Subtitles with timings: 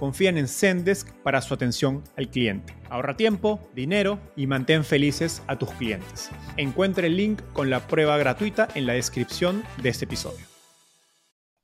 [0.00, 2.74] confían en Zendesk para su atención al cliente.
[2.88, 6.30] Ahorra tiempo, dinero y mantén felices a tus clientes.
[6.56, 10.46] Encuentre el link con la prueba gratuita en la descripción de este episodio.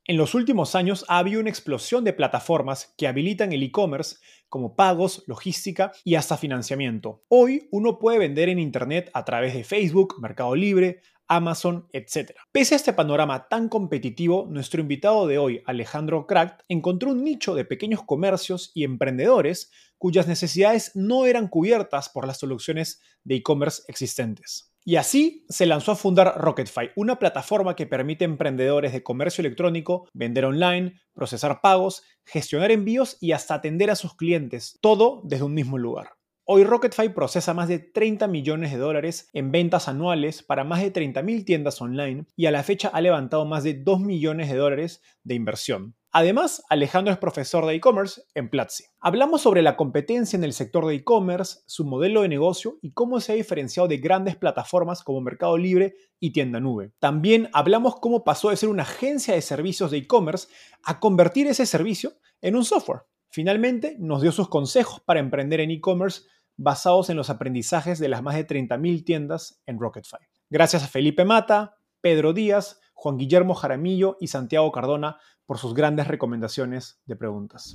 [0.04, 4.18] En los últimos años ha habido una explosión de plataformas que habilitan el e-commerce
[4.50, 7.24] como pagos, logística y hasta financiamiento.
[7.28, 12.32] Hoy uno puede vender en Internet a través de Facebook, Mercado Libre, Amazon, etc.
[12.52, 17.54] Pese a este panorama tan competitivo, nuestro invitado de hoy, Alejandro Kracht, encontró un nicho
[17.54, 23.82] de pequeños comercios y emprendedores cuyas necesidades no eran cubiertas por las soluciones de e-commerce
[23.88, 24.72] existentes.
[24.88, 29.42] Y así se lanzó a fundar Rocketfy, una plataforma que permite a emprendedores de comercio
[29.42, 35.44] electrónico vender online, procesar pagos, gestionar envíos y hasta atender a sus clientes, todo desde
[35.44, 36.15] un mismo lugar.
[36.48, 40.92] Hoy Rocketfy procesa más de 30 millones de dólares en ventas anuales para más de
[40.92, 45.02] 30.000 tiendas online y a la fecha ha levantado más de 2 millones de dólares
[45.24, 45.96] de inversión.
[46.12, 48.84] Además, Alejandro es profesor de e-commerce en Platzi.
[49.00, 53.18] Hablamos sobre la competencia en el sector de e-commerce, su modelo de negocio y cómo
[53.18, 56.92] se ha diferenciado de grandes plataformas como Mercado Libre y Tienda Nube.
[57.00, 60.46] También hablamos cómo pasó de ser una agencia de servicios de e-commerce
[60.84, 63.00] a convertir ese servicio en un software.
[63.30, 66.22] Finalmente, nos dio sus consejos para emprender en e-commerce
[66.56, 70.16] basados en los aprendizajes de las más de 30.000 tiendas en Rocketfy.
[70.48, 76.08] Gracias a Felipe Mata, Pedro Díaz, Juan Guillermo Jaramillo y Santiago Cardona por sus grandes
[76.08, 77.74] recomendaciones de preguntas.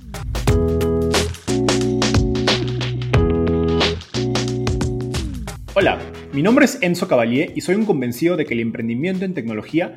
[5.74, 5.98] Hola,
[6.32, 9.96] mi nombre es Enzo Cavalier y soy un convencido de que el emprendimiento en tecnología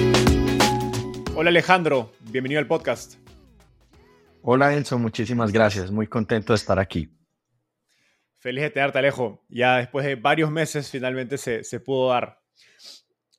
[1.41, 3.15] Hola Alejandro, bienvenido al podcast.
[4.43, 5.89] Hola Enzo, muchísimas gracias.
[5.89, 7.09] Muy contento de estar aquí.
[8.37, 9.43] Feliz de tenerte, Alejo.
[9.49, 12.39] Ya después de varios meses finalmente se, pudo dar.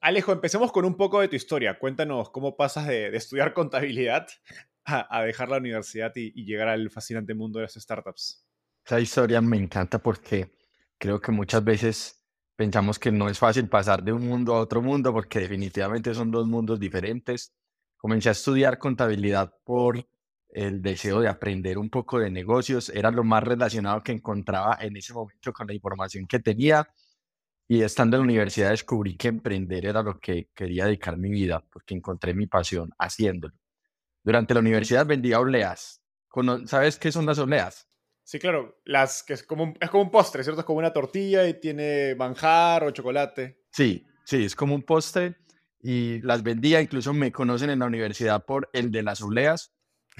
[0.00, 1.78] Alejo, empecemos con un poco de tu historia.
[1.78, 4.26] Cuéntanos cómo pasas de, estudiar contabilidad
[4.84, 8.44] a, dejar la universidad y, y, llegar al fascinante mundo de las startups.
[8.84, 10.50] Esa historia me encanta porque
[10.98, 12.20] creo que muchas veces
[12.56, 16.32] pensamos que no es fácil pasar de un mundo a otro mundo porque definitivamente son
[16.32, 17.54] dos mundos diferentes.
[18.02, 20.04] Comencé a estudiar contabilidad por
[20.48, 24.96] el deseo de aprender un poco de negocios, era lo más relacionado que encontraba en
[24.96, 26.92] ese momento con la información que tenía.
[27.68, 31.64] Y estando en la universidad descubrí que emprender era lo que quería dedicar mi vida,
[31.72, 33.54] porque encontré mi pasión haciéndolo.
[34.24, 36.02] Durante la universidad vendía obleas.
[36.66, 37.88] ¿Sabes qué son las obleas?
[38.24, 40.62] Sí, claro, las que es como un, es como un postre, ¿cierto?
[40.62, 43.62] Es como una tortilla y tiene manjar o chocolate.
[43.70, 45.36] Sí, sí, es como un postre
[45.82, 49.72] y las vendía, incluso me conocen en la universidad por el de las obleas,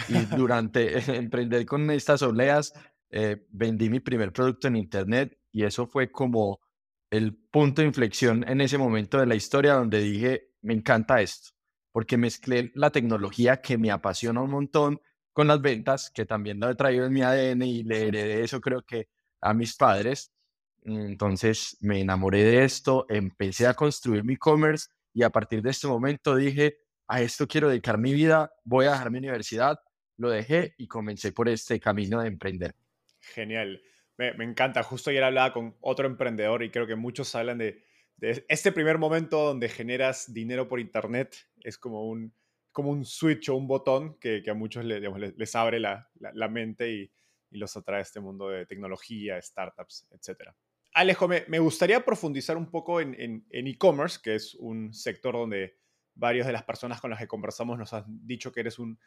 [0.09, 2.73] y durante emprender con estas oleas,
[3.11, 6.61] eh, vendí mi primer producto en Internet y eso fue como
[7.11, 11.51] el punto de inflexión en ese momento de la historia donde dije, me encanta esto,
[11.93, 15.01] porque mezclé la tecnología que me apasiona un montón
[15.35, 18.61] con las ventas, que también lo he traído en mi ADN y le heredé eso
[18.61, 19.09] creo que
[19.43, 20.33] a mis padres.
[20.85, 25.87] Entonces me enamoré de esto, empecé a construir mi e-commerce y a partir de este
[25.87, 29.79] momento dije, a esto quiero dedicar mi vida, voy a dejar mi universidad,
[30.17, 32.75] lo dejé y comencé por este camino de emprender.
[33.21, 33.83] Genial,
[34.17, 34.83] me, encanta.
[34.83, 37.85] Justo ayer hablaba con otro emprendedor y creo que muchos hablan de,
[38.49, 42.33] este primer momento donde generas dinero por internet, es como un,
[42.71, 46.09] como un switch o un botón que, a muchos les, abre la,
[46.49, 47.13] mente y,
[47.51, 50.51] los atrae a este mundo de tecnología, startups, etc.
[50.95, 55.77] Alejo, me, gustaría profundizar un poco en e-commerce, que es un sector donde
[56.15, 58.99] varias de las personas con las que conversamos nos han dicho que eres un,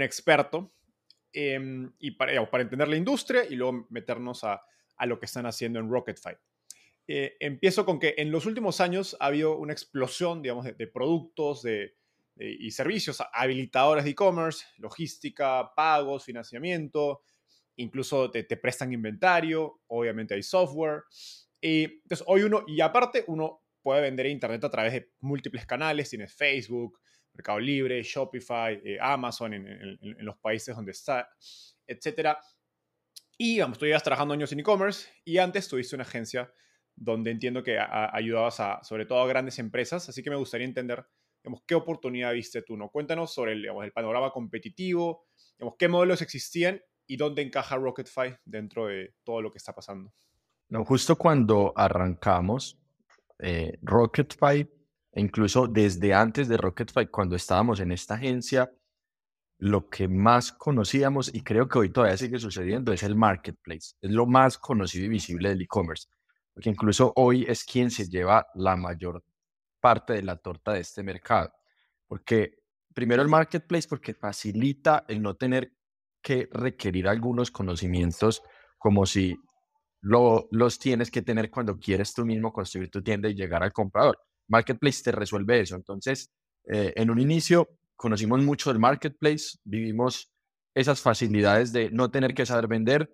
[0.00, 0.72] experto.
[1.32, 4.62] Em, y para, entender la industria y luego meternos a,
[5.04, 6.34] lo que están haciendo en Rocketfy.
[7.06, 11.66] Eh, empiezo con que en los últimos años ha habido una explosión, digamos, de, productos
[12.38, 17.20] y servicios habilitadores de e-commerce, logística, pagos, financiamiento,
[17.76, 21.02] incluso te, te, prestan inventario, obviamente hay software.
[21.60, 26.10] Y entonces hoy uno, y aparte uno puede vender Internet a través de múltiples canales.
[26.10, 26.98] Tienes Facebook,
[27.32, 31.28] Mercado Libre, Shopify, eh, Amazon en, los países donde está,
[31.86, 32.36] etc.
[33.38, 36.52] Y vamos, tú llevas trabajando años en e-commerce y antes tuviste una agencia
[36.96, 40.08] donde entiendo que ayudabas a, sobre todo a grandes empresas.
[40.08, 41.06] Así que me gustaría entender
[41.44, 42.76] digamos, qué oportunidad viste tú.
[42.76, 42.90] ¿no?
[42.90, 45.26] Cuéntanos sobre el, el panorama competitivo,
[45.58, 50.12] digamos, qué modelos existían y dónde encaja Rocketfy dentro de todo lo que está pasando.
[50.68, 52.78] No, justo cuando arrancamos,
[53.38, 54.68] eh, Rocketfy,
[55.12, 58.72] e incluso desde antes de Rocketfy, cuando estábamos en esta agencia,
[59.58, 63.94] lo que más conocíamos, y creo que hoy todavía sigue sucediendo, es el marketplace.
[64.00, 66.08] Es lo más conocido y visible del e-commerce,
[66.52, 69.24] porque incluso hoy es quien se lleva la mayor
[69.80, 71.52] parte de la torta de este mercado.
[72.06, 72.58] Porque
[72.92, 75.75] primero el marketplace, porque facilita el no tener
[76.26, 78.42] que requerir algunos conocimientos
[78.78, 79.36] como si
[80.00, 84.18] los tienes que tener cuando quieres tú mismo construir tu tienda y llegar al comprador.
[84.48, 85.76] Marketplace te resuelve eso.
[85.76, 86.32] Entonces,
[86.68, 90.32] eh, en un inicio conocimos mucho del marketplace, vivimos
[90.74, 93.08] esas facilidades de no tener que saber vender,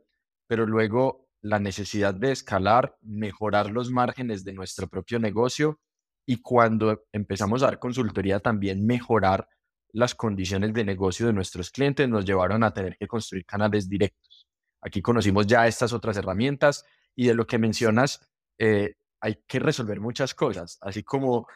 [0.47, 5.81] pero luego la necesidad de escalar, mejorar los márgenes de nuestro propio negocio
[6.27, 9.49] y cuando empezamos a dar consultoría también mejorar
[9.93, 14.47] las condiciones de negocio de nuestros clientes nos llevaron a tener que construir canales directos.
[14.81, 16.85] Aquí conocimos ya estas otras herramientas
[17.15, 18.21] y de lo que mencionas,
[18.59, 21.47] eh, hay que resolver muchas cosas, así como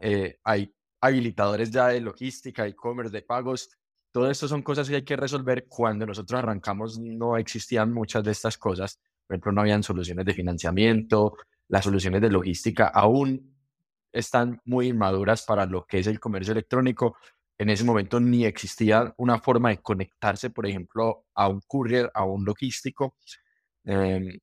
[0.00, 3.70] eh, hay habilitadores ya de logística, e-commerce, de pagos.
[4.12, 5.66] Todo esto son cosas que hay que resolver.
[5.68, 8.98] Cuando nosotros arrancamos no existían muchas de estas cosas.
[9.26, 11.36] Por ejemplo, no habían soluciones de financiamiento,
[11.68, 13.54] las soluciones de logística aún
[14.12, 17.16] están muy inmaduras para lo que es el comercio electrónico
[17.60, 22.24] en ese momento ni existía una forma de conectarse, por ejemplo, a un courier, a
[22.24, 23.16] un logístico.
[23.84, 24.38] Em,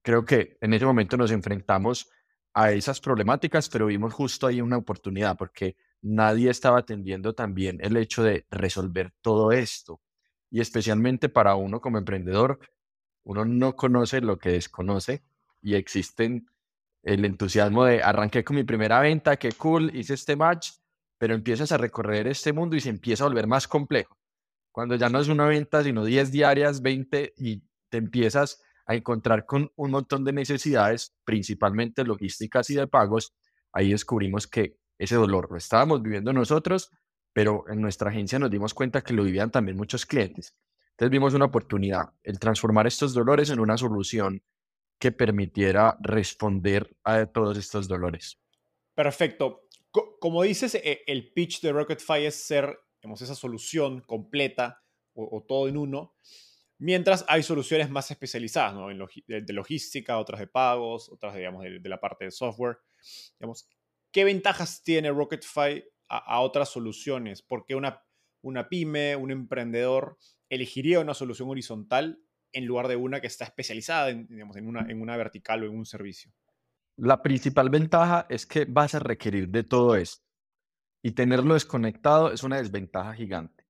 [0.00, 2.08] creo que en ese momento nos enfrentamos
[2.54, 7.94] a esas problemáticas, pero vimos justo ahí una oportunidad porque nadie estaba atendiendo también el
[7.98, 10.00] hecho de resolver todo esto.
[10.50, 12.58] Y especialmente para uno como emprendedor,
[13.24, 15.22] uno no conoce lo que desconoce
[15.60, 16.46] y existen
[17.02, 20.70] el entusiasmo de arranqué con mi primera venta, qué cool, hice este match,
[21.22, 24.18] pero empiezas a recorrer este mundo y se empieza a volver más complejo.
[24.72, 29.46] Cuando ya no es una venta, sino 10 diarias, 20, y te empiezas a encontrar
[29.46, 33.36] con un montón de necesidades, principalmente logísticas y de pagos,
[33.72, 36.90] ahí descubrimos que ese dolor lo estábamos viviendo nosotros,
[37.32, 40.56] pero en nuestra agencia nos dimos cuenta que lo vivían también muchos clientes.
[40.90, 44.42] Entonces vimos una oportunidad, el transformar estos dolores en una solución
[44.98, 48.40] que permitiera responder a todos estos dolores.
[48.96, 49.61] Perfecto
[49.92, 54.82] como dices, e, el pitch de Rocketfy es ser esa solución completa
[55.14, 56.14] o, todo en uno,
[56.78, 58.88] mientras hay soluciones más especializadas, ¿no?
[58.88, 62.78] de, logística, otras de pagos, otras digamos, de, la parte de software.
[63.38, 63.68] Digamos,
[64.12, 67.40] ¿Qué ventajas tiene Rocketfy a, otras soluciones?
[67.40, 68.04] ¿Por qué una,
[68.42, 70.18] una pyme, un emprendedor
[70.50, 72.22] elegiría una solución horizontal
[72.52, 75.76] en lugar de una que está especializada en, en, una, en una vertical o en
[75.76, 76.30] un servicio?
[76.96, 80.26] La principal ventaja es que vas a requerir de todo esto
[81.02, 83.66] y tenerlo desconectado es una desventaja gigante.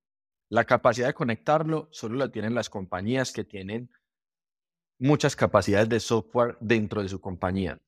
[0.51, 3.91] La capacidad de conectarlo solo la tienen las compañías que tienen
[4.99, 7.81] muchas capacidades de software dentro de su compañía.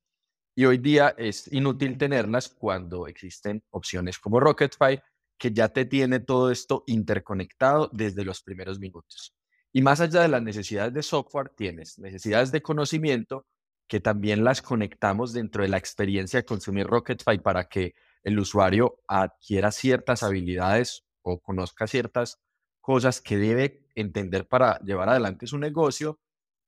[0.57, 5.01] Y hoy día es inútil tenerlas cuando existen opciones como Rocketfy,
[5.37, 9.35] que ya te tiene todo esto interconectado desde los primeros minutos.
[9.73, 13.47] Y más allá de las necesidades de software, tienes necesidades de conocimiento
[13.87, 19.01] que también las conectamos dentro de la experiencia de consumir Rocketfy para que el usuario
[19.07, 22.41] adquiera ciertas habilidades o conozca ciertas
[22.81, 26.21] cosas que debe entender para llevar adelante su negocio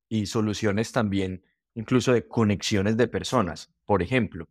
[0.09, 1.43] y soluciones también
[1.75, 3.71] incluso de conexiones de personas.
[3.85, 4.47] Por ejemplo,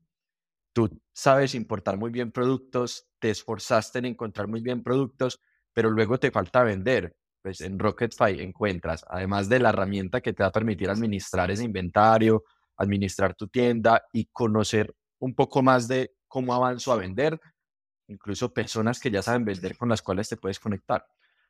[0.73, 5.41] tú sabes importar muy bien productos, te esforzaste en encontrar muy bien productos,
[5.73, 7.17] pero luego te falta vender.
[7.43, 11.65] Pues en Rocketfy encuentras, además de la herramienta que te va a permitir administrar ese
[11.65, 12.45] inventario,
[12.77, 17.41] administrar tu tienda y conocer un poco más de cómo avanzo a vender,
[18.09, 21.07] incluso personas que ya saben vender con las cuales te puedes conectar.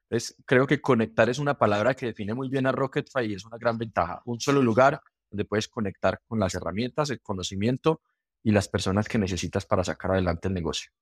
[0.09, 3.45] Entonces, creo que conectar es una palabra que define muy bien a Rocketfy y es
[3.45, 4.23] una gran ventaja.
[4.25, 8.01] Un solo lugar donde puedes conectar con las herramientas, el conocimiento
[8.43, 10.93] y las personas que necesitas para sacar adelante el negocio.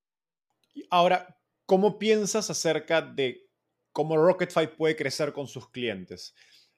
[0.89, 3.51] Ahora, ¿cómo piensas acerca de
[3.93, 6.35] cómo Rocketfy puede crecer con sus clientes?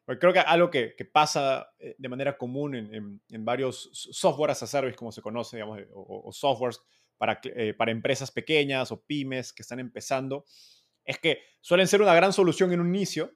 [0.07, 4.97] Creo que algo que, pasa eh, de manera común en, varios software as a service,
[4.97, 6.81] como se conoce, digamos, o, softwares
[7.19, 10.45] para, eh, para empresas pequeñas o pymes que están empezando,
[11.05, 13.33] es que suelen ser una gran solución en un inicio,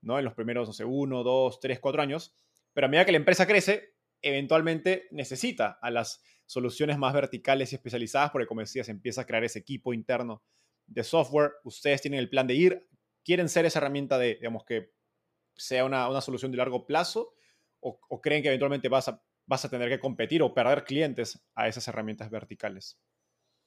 [0.00, 0.18] ¿no?
[0.18, 2.34] En los primeros, no sé, uno, dos, tres, cuatro años,
[2.72, 7.76] pero a medida que la empresa crece, eventualmente necesita a las soluciones más verticales y
[7.76, 10.42] especializadas, porque como decías, empieza a crear ese equipo interno
[10.86, 11.52] de software.
[11.64, 12.88] Ustedes tienen el plan de ir,
[13.22, 14.92] quieren ser esa herramienta de, digamos, que
[15.56, 17.34] sea una, solución de largo plazo,
[17.80, 21.68] o, creen que eventualmente vas a, vas a tener que competir o perder clientes a
[21.68, 22.98] esas herramientas verticales.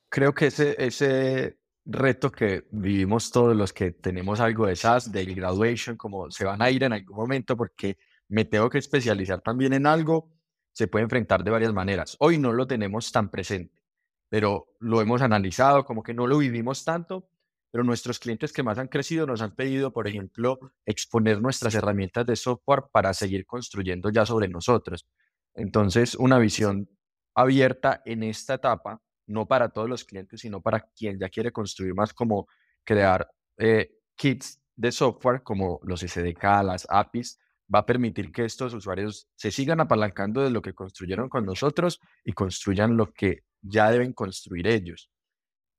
[0.10, 5.26] Creo que ese, ese reto que vivimos todos los que tenemos algo de SaaS, de
[5.26, 9.74] graduation, como se van a ir en algún momento porque me tengo que especializar también
[9.74, 10.32] en algo,
[10.74, 12.18] se puede enfrentar de varias maneras.
[12.20, 13.82] Hoy no lo tenemos tan presente,
[14.30, 17.30] pero lo hemos analizado, como que no lo vivimos tanto,
[17.72, 22.26] pero nuestros clientes que más han crecido nos han pedido, por ejemplo, exponer nuestras herramientas
[22.26, 25.06] de software para seguir construyendo ya sobre nosotros.
[25.54, 26.90] Entonces, una visión
[27.36, 31.94] abierta en esta etapa no para todos los clientes, sino para quien ya quiere construir
[31.94, 32.48] más, como
[32.84, 37.40] crear eh, kits de software como los SDK, las APIs,
[37.74, 42.00] va a permitir que estos usuarios se sigan apalancando de lo que construyeron con nosotros
[42.24, 45.12] y construyan lo que ya deben construir ellos.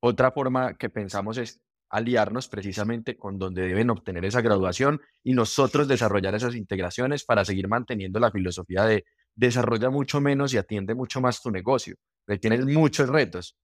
[0.00, 5.88] Otra forma que pensamos es aliarnos precisamente con donde deben obtener esa graduación y nosotros
[5.88, 9.04] desarrollar esas integraciones para seguir manteniendo la filosofía de
[9.34, 11.96] desarrolla mucho menos y atiende mucho más tu negocio
[12.36, 13.56] tienes muchos retos.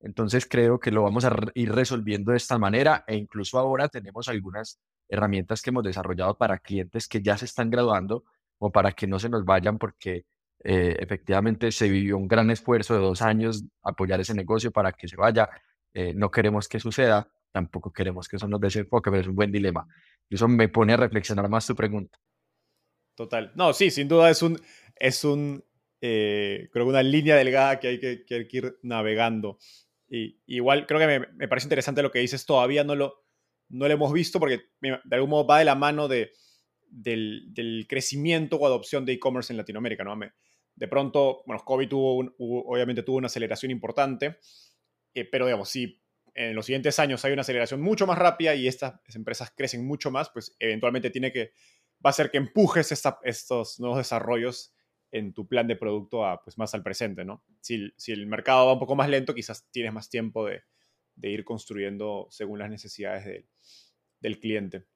[0.00, 4.28] Entonces creo que lo vamos a ir resolviendo de esta manera e incluso ahora tenemos
[4.28, 8.24] algunas herramientas que hemos desarrollado para clientes que ya se están graduando
[8.58, 10.24] o para que no se nos vayan porque
[10.62, 15.08] eh, efectivamente se vivió un gran esfuerzo de dos años apoyar ese negocio para que
[15.08, 15.48] se vaya.
[15.92, 19.52] Eh, no queremos que suceda, tampoco queremos que eso nos desenfoque, pero es un buen
[19.52, 19.86] dilema.
[20.28, 22.18] Eso me pone a reflexionar más tu pregunta.
[23.14, 23.52] Total.
[23.54, 24.60] No, sí, sin duda es un,
[24.96, 25.64] es un
[26.00, 29.58] eh, creo que una línea delgada que hay que, que, ir navegando.
[30.08, 33.24] Y, igual creo que me, parece interesante lo que dices, todavía no lo,
[33.68, 36.32] no lo hemos visto porque de algún modo va de la mano de,
[36.88, 40.04] del, crecimiento o adopción de e-commerce en Latinoamérica.
[40.04, 40.18] ¿no?
[40.74, 44.38] de pronto, bueno, COVID tuvo, obviamente tuvo una aceleración importante,
[45.14, 46.00] eh, pero digamos, si
[46.34, 50.10] en los siguientes años hay una aceleración mucho más rápida y estas empresas crecen mucho
[50.10, 51.52] más, pues eventualmente tiene que,
[52.04, 54.74] va a ser que empujes estos nuevos desarrollos
[55.12, 57.44] en tu plan de producto a, pues, más al presente, ¿no?
[57.60, 60.62] Si, el mercado va un poco más lento, quizás tienes más tiempo de,
[61.22, 63.44] ir construyendo según las necesidades
[64.20, 64.86] del cliente.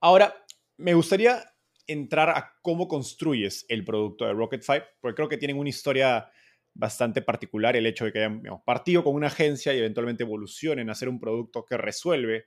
[0.00, 0.34] Ahora,
[0.76, 1.42] me gustaría
[1.86, 4.64] entrar a cómo construyes el producto de Rocket
[5.00, 6.30] porque creo que tienen una historia
[6.74, 10.92] bastante particular el hecho de que hayan partido con una agencia y eventualmente evolucionen a
[10.92, 12.46] hacer un producto que resuelve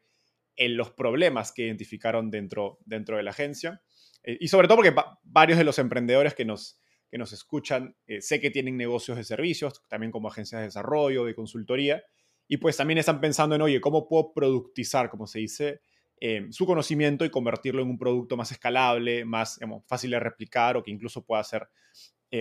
[0.56, 3.82] en los problemas que identificaron dentro, dentro de la agencia.
[4.24, 4.94] Eh, y sobre todo porque
[5.24, 6.80] varios de los emprendedores que nos,
[7.10, 11.24] que nos escuchan eh, sé que tienen negocios de servicios, también como agencias de desarrollo,
[11.24, 12.04] de consultoría,
[12.48, 15.82] y pues también están pensando en, oye, ¿cómo puedo productizar, como se dice,
[16.20, 20.84] eh, su conocimiento y convertirlo en un producto más escalable, más fácil de replicar o
[20.84, 21.68] que incluso pueda ser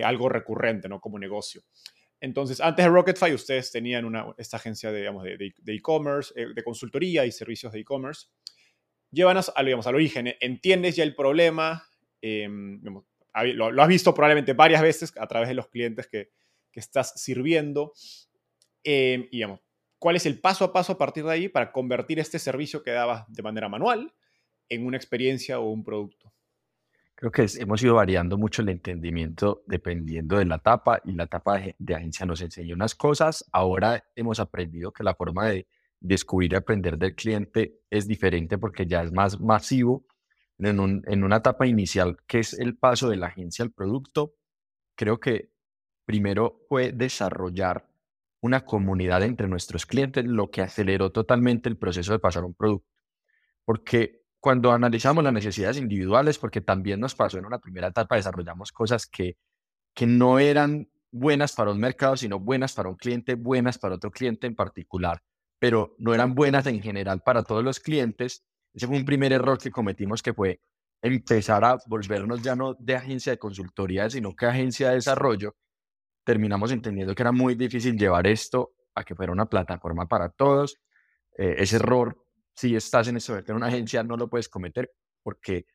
[0.03, 0.99] algo recurrente, ¿no?
[0.99, 1.61] Como negocio.
[2.19, 7.31] Entonces, antes de Rocketfy, ustedes tenían una, esta agencia de e-commerce, de, de consultoría y
[7.31, 8.27] servicios de e-commerce
[9.11, 10.37] llévanos al, al origen, ¿eh?
[10.39, 11.87] entiendes ya el problema,
[12.21, 16.29] em, lo, has visto probablemente varias veces a través de los clientes que,
[16.73, 17.91] estás sirviendo,
[18.83, 19.61] em, y digamos,
[19.97, 22.91] cuál es el paso a paso a partir de ahí para convertir este servicio que
[22.91, 24.13] dabas de manera manual
[24.69, 26.31] en una experiencia o un producto.
[27.17, 31.59] Creo que hemos ido variando mucho el entendimiento dependiendo de la etapa y la etapa
[31.75, 33.43] de agencia nos enseñó unas cosas.
[33.51, 35.67] Ahora hemos aprendido que la forma de
[35.99, 40.05] descubrir y aprender del cliente es diferente porque ya es más masivo.
[40.59, 40.79] En,
[41.23, 44.35] una etapa inicial, que es el paso de la agencia al producto,
[44.95, 45.49] creo que
[46.05, 47.89] primero fue desarrollar
[48.41, 52.87] una comunidad entre nuestros clientes, lo que aceleró totalmente el proceso de pasar un producto.
[53.65, 58.71] Porque cuando analizamos las necesidades individuales, porque también nos pasó en una primera etapa, desarrollamos
[58.71, 59.37] cosas que,
[59.93, 64.11] que no eran buenas para un mercado, sino buenas para un cliente, buenas para otro
[64.11, 65.21] cliente en particular
[65.59, 68.45] pero no eran buenas en general para todos los clientes.
[68.73, 70.61] Ese fue un primer error que cometimos que fue
[71.01, 75.55] empezar a volvernos ya no de agencia de consultoría, sino que agencia de desarrollo.
[76.23, 80.77] Terminamos entendiendo que era muy difícil llevar esto a que fuera una plataforma para todos.
[81.37, 82.23] Eh, ese error,
[82.57, 85.67] si estás en, eso, en una agencia, no lo puedes cometer porque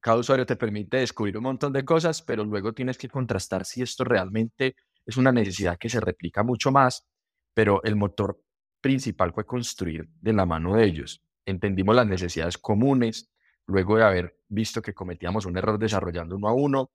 [0.00, 3.82] cada usuario te permite descubrir un montón de cosas, pero luego tienes que contrastar si
[3.82, 7.06] esto realmente es una necesidad que se replica mucho más,
[7.52, 8.42] pero el motor
[8.80, 11.22] principal fue construir de la mano de ellos.
[11.44, 13.30] Entendimos las necesidades comunes,
[13.66, 16.90] luego de haber visto que cometíamos un error desarrollando uno a uno,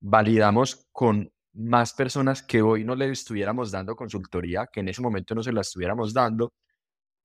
[0.00, 5.34] validamos con más personas que hoy no le estuviéramos dando consultoría, que en ese momento
[5.34, 6.52] no se la estuviéramos dando,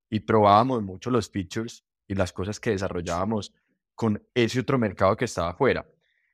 [0.10, 3.54] y probábamos mucho los features y las cosas que desarrollábamos
[3.96, 5.86] con ese otro mercado que estaba afuera.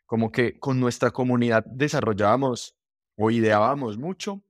[0.06, 2.78] Como que con nuestra comunidad desarrollábamos
[3.16, 4.44] o ideábamos mucho,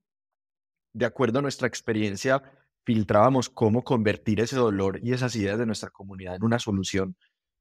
[0.93, 2.43] de acuerdo a nuestra experiencia,
[2.85, 7.15] filtrábamos cómo convertir ese dolor y esas ideas de nuestra comunidad en una solución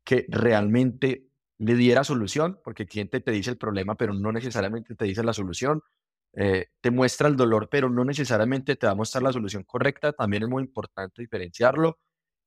[0.04, 1.28] que realmente
[1.58, 5.22] le diera solución, porque el cliente te dice el problema, pero no necesariamente te dice
[5.22, 5.82] la solución.
[6.34, 10.12] Eh, te muestra el dolor, pero no necesariamente te va a mostrar la solución correcta.
[10.12, 11.98] También es muy importante diferenciarlo.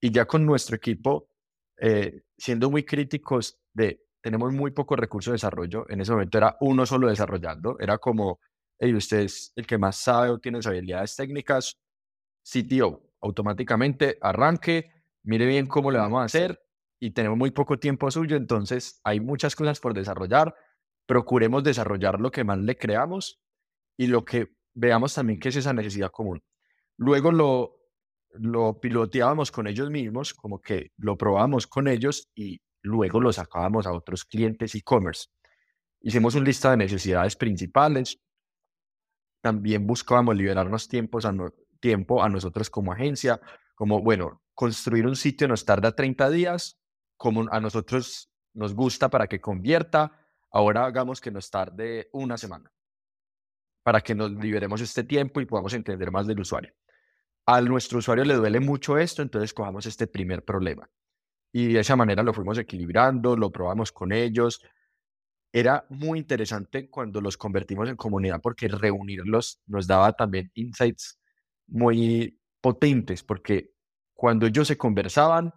[0.02, 1.30] Y ya con nuestro equipo,
[1.78, 5.86] eh, siendo muy críticos de, tenemos muy poco recurso de desarrollo.
[5.90, 7.78] En ese momento era uno solo desarrollando.
[7.80, 8.40] Era como,
[8.80, 11.78] hey, usted es el que más sabe o tiene habilidades técnicas.
[12.44, 14.92] CTO, automáticamente arranque,
[15.24, 16.62] mire bien cómo le vamos a hacer
[17.00, 20.56] y tenemos muy poco tiempo suyo, entonces hay muchas cosas por desarrollar.
[21.08, 23.42] Procuremos desarrollar lo que más le creamos
[23.98, 26.44] y lo que veamos también que es esa necesidad común.
[26.98, 27.80] Luego lo,
[28.30, 33.88] lo piloteábamos con ellos mismos, como que lo probábamos con ellos y luego lo sacábamos
[33.88, 35.28] a otros clientes e-commerce.
[36.02, 38.20] Hicimos una lista de necesidades principales.
[39.42, 41.34] También buscábamos liberarnos tiempos a
[41.80, 43.40] tiempo a nosotros como agencia,
[43.76, 46.80] como, bueno, construir un sitio nos tarda 30 días,
[47.18, 50.18] como a nosotros nos gusta para que convierta,
[50.52, 52.72] ahora hagamos que nos tarde una semana
[53.86, 56.74] para que nos liberemos este tiempo y podamos entender más del usuario.
[57.46, 60.90] A nuestro usuario le duele mucho esto, entonces cojamos este primer problema.
[61.54, 64.60] Y de esa manera lo fuimos equilibrando, lo probamos con ellos.
[65.54, 71.20] Era muy interesante cuando los convertimos en comunidad porque reunirlos nos daba también insights
[71.68, 73.70] muy potentes, porque
[74.16, 75.54] cuando ellos se conversaban,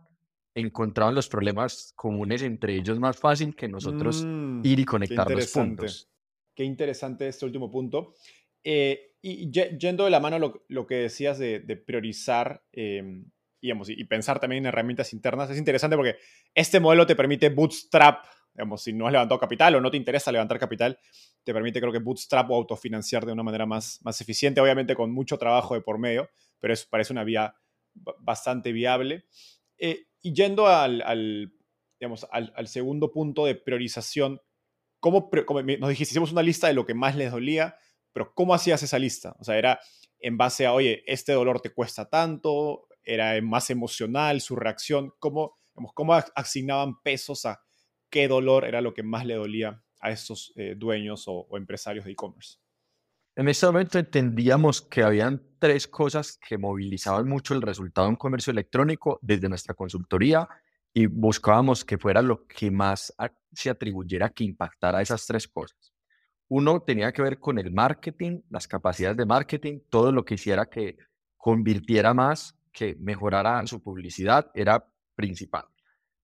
[0.54, 5.50] encontraban los problemas comunes entre ellos más fácil que nosotros mm, ir y conectar los
[5.50, 6.10] puntos.
[6.58, 8.16] Qué interesante este último punto.
[8.64, 13.22] Eh, y yendo de la mano lo, lo que decías de, priorizar eh,
[13.62, 16.16] digamos, y, pensar también en herramientas internas, es interesante porque
[16.52, 20.32] este modelo te permite bootstrap, digamos, si no has levantado capital o no te interesa
[20.32, 20.98] levantar capital,
[21.44, 25.12] te permite creo que bootstrap o autofinanciar de una manera más, más eficiente, obviamente con
[25.12, 27.54] mucho trabajo de por medio, pero eso parece una vía
[28.18, 29.26] bastante viable.
[29.78, 31.52] Eh, y yendo al,
[32.00, 34.40] digamos, al, segundo punto de priorización,
[35.00, 35.30] ¿cómo,
[35.78, 37.76] nos dijiste, hicimos una lista de lo que más les dolía,
[38.12, 39.34] pero ¿cómo hacías esa lista?
[39.38, 39.80] O sea, era
[40.20, 45.58] en base a, oye, este dolor te cuesta tanto, era más emocional su reacción, ¿cómo,
[45.94, 47.60] cómo asignaban pesos a
[48.10, 52.12] qué dolor era lo que más le dolía a estos eh, dueños o, empresarios de
[52.12, 52.58] e-commerce?
[53.36, 58.16] En ese momento entendíamos que habían tres cosas que movilizaban mucho el resultado de un
[58.16, 60.48] comercio electrónico desde nuestra consultoría
[60.92, 63.14] y buscábamos que fuera lo que más
[63.52, 65.92] se atribuyera que impactara esas tres cosas.
[66.48, 70.66] Uno tenía que ver con el marketing, las capacidades de marketing, todo lo que hiciera
[70.66, 70.96] que
[71.36, 75.66] convirtiera más, que mejorara su publicidad, era principal.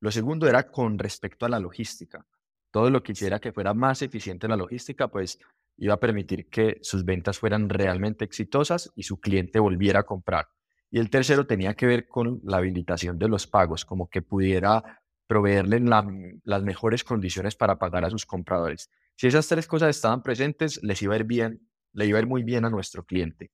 [0.00, 2.27] Lo segundo era con respecto a la logística.
[2.70, 5.38] Todo lo que hiciera que fuera más eficiente la logística, pues
[5.77, 10.48] iba a permitir que sus ventas fueran realmente exitosas y su cliente volviera a comprar.
[10.94, 15.02] Y el tercero tenía que ver con la habilitación de los pagos, como que pudiera
[15.26, 18.92] proveerle las mejores condiciones para pagar a sus compradores.
[19.16, 22.28] Si esas tres cosas estaban presentes, les iba a ir bien, le iba a ir
[22.28, 23.50] muy bien a nuestro cliente.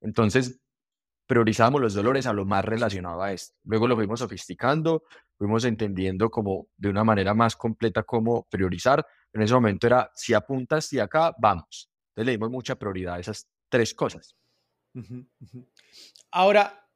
[0.00, 0.62] Entonces,
[1.26, 3.54] priorizábamos los dolores a lo más relacionado a esto.
[3.64, 5.02] Luego lo fuimos sofisticando,
[5.36, 9.06] fuimos entendiendo como de una manera más completa cómo priorizar.
[9.34, 11.90] En ese momento era, si apuntas y acá, vamos.
[12.12, 14.38] Entonces le dimos mucha prioridad a esas tres cosas.
[16.30, 16.88] Ahora,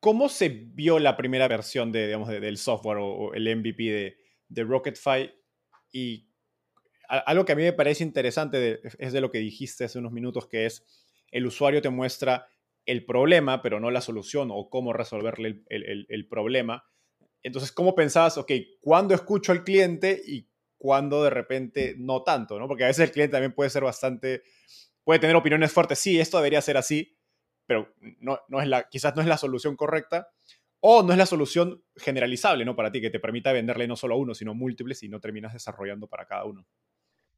[0.00, 4.16] ¿cómo se vio la primera versión de, digamos, del software o, el MVP de,
[4.48, 5.30] de Rocketfy?
[5.92, 6.28] Y
[7.08, 10.46] algo que a mí me parece interesante es de lo que dijiste hace unos minutos,
[10.48, 10.84] que es
[11.30, 12.46] el usuario te muestra
[12.86, 16.84] el problema, pero no la solución o cómo resolverle el, problema.
[17.42, 22.68] Entonces, ¿cómo pensabas, ok, cuándo escucho al cliente y cuándo de repente no tanto, ¿no?
[22.68, 24.42] Porque a veces el cliente también puede ser bastante,
[25.02, 27.13] puede tener opiniones fuertes, sí, esto debería ser así,
[27.66, 30.28] pero no, no es la, quizás no es la solución correcta
[30.80, 32.76] o no es la solución generalizable, ¿no?
[32.76, 35.52] Para ti, que te permita venderle no solo a uno, sino múltiples y no terminas
[35.52, 36.66] desarrollando para cada uno.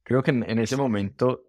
[0.02, 1.48] Creo que en ese momento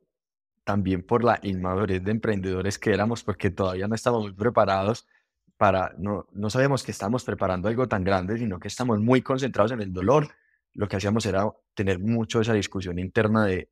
[0.68, 5.08] también por la inmadurez de emprendedores que éramos, porque todavía no estábamos muy preparados
[5.56, 9.72] para, no, no sabíamos que estábamos preparando algo tan grande, sino que estamos muy concentrados
[9.72, 10.28] en el dolor.
[10.74, 13.70] Lo que hacíamos era tener mucho esa discusión interna de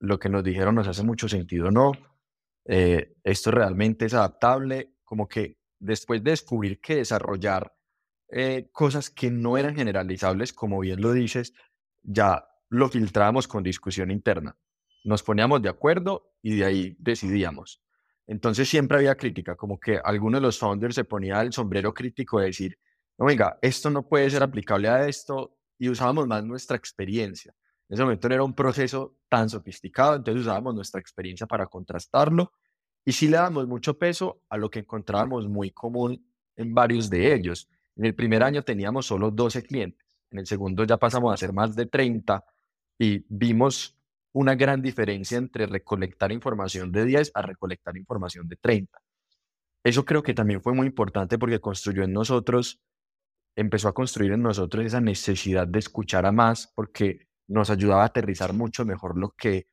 [0.00, 1.92] lo que nos dijeron nos hace mucho sentido o no,
[2.68, 7.74] eh, esto realmente es adaptable, como que después de descubrir que desarrollar
[8.30, 11.54] eh, cosas que no eran generalizables, como bien lo dices,
[12.02, 14.56] ya lo filtrábamos con discusión interna.
[15.04, 17.82] Nos poníamos de acuerdo y de ahí decidíamos.
[18.26, 22.38] Entonces siempre había crítica, como que alguno de los founders se ponía el sombrero crítico
[22.38, 22.78] de decir,
[23.16, 27.54] no, venga, esto no puede ser aplicable a esto y usábamos más nuestra experiencia.
[27.88, 32.52] En ese momento no era un proceso tan sofisticado, entonces usábamos nuestra experiencia para contrastarlo
[33.04, 37.34] y sí le damos mucho peso a lo que encontrábamos muy común en varios de
[37.34, 37.68] ellos.
[37.96, 41.52] En el primer año teníamos solo 12 clientes, en el segundo ya pasamos a ser
[41.52, 42.44] más de 30
[42.98, 43.96] y vimos
[44.32, 49.00] una gran diferencia entre recolectar información de 10 a recolectar información de 30.
[49.82, 52.80] Eso creo que también fue muy importante porque construyó en nosotros,
[53.56, 58.06] empezó a construir en nosotros esa necesidad de escuchar a más porque nos ayudaba a
[58.06, 59.66] aterrizar mucho mejor lo que,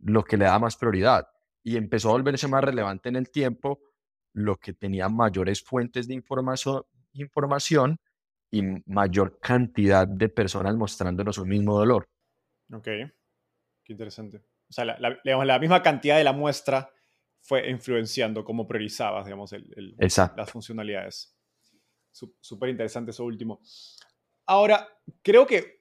[0.00, 1.28] lo que le da más prioridad.
[1.62, 3.80] Y empezó a volverse más relevante en el tiempo
[4.32, 8.00] lo que tenía mayores fuentes de información, información
[8.50, 12.08] y mayor cantidad de personas mostrándonos un mismo dolor.
[12.72, 13.12] Ok, qué
[13.92, 14.38] interesante.
[14.68, 16.90] O sea, la, digamos, la misma cantidad de la muestra
[17.40, 21.34] fue influenciando cómo priorizabas, digamos, el, las funcionalidades.
[22.10, 23.60] Súper interesante eso último.
[24.46, 24.88] Ahora,
[25.22, 25.77] creo que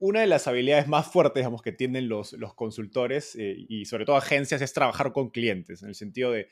[0.00, 4.04] una de las habilidades más fuertes digamos, que tienen los, los consultores eh, y sobre
[4.04, 6.48] todo agencias es trabajar con clientes, en el sentido de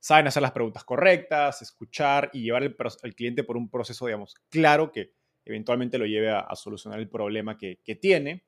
[0.00, 4.90] saben hacer las preguntas correctas, escuchar y llevar al cliente por un proceso, digamos, claro
[4.90, 5.12] que
[5.44, 8.44] eventualmente lo lleve a, solucionar el problema que, tiene.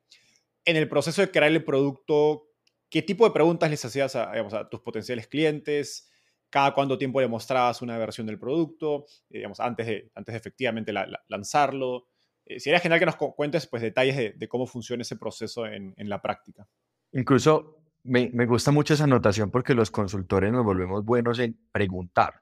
[0.64, 2.49] En el proceso de crear el producto,
[2.90, 6.11] ¿qué tipo de preguntas les hacías a, tus potenciales clientes?
[6.51, 10.37] cada cuánto tiempo le mostrabas una versión del producto, eh, digamos, antes de, antes de
[10.37, 10.92] efectivamente
[11.27, 12.07] lanzarlo.
[12.47, 16.21] Eh, sería genial que nos cuentes pues, detalles de, cómo funciona ese proceso en, la
[16.21, 16.67] práctica.
[17.13, 22.41] Incluso me, gusta mucho esa anotación porque los consultores nos volvemos buenos en preguntar,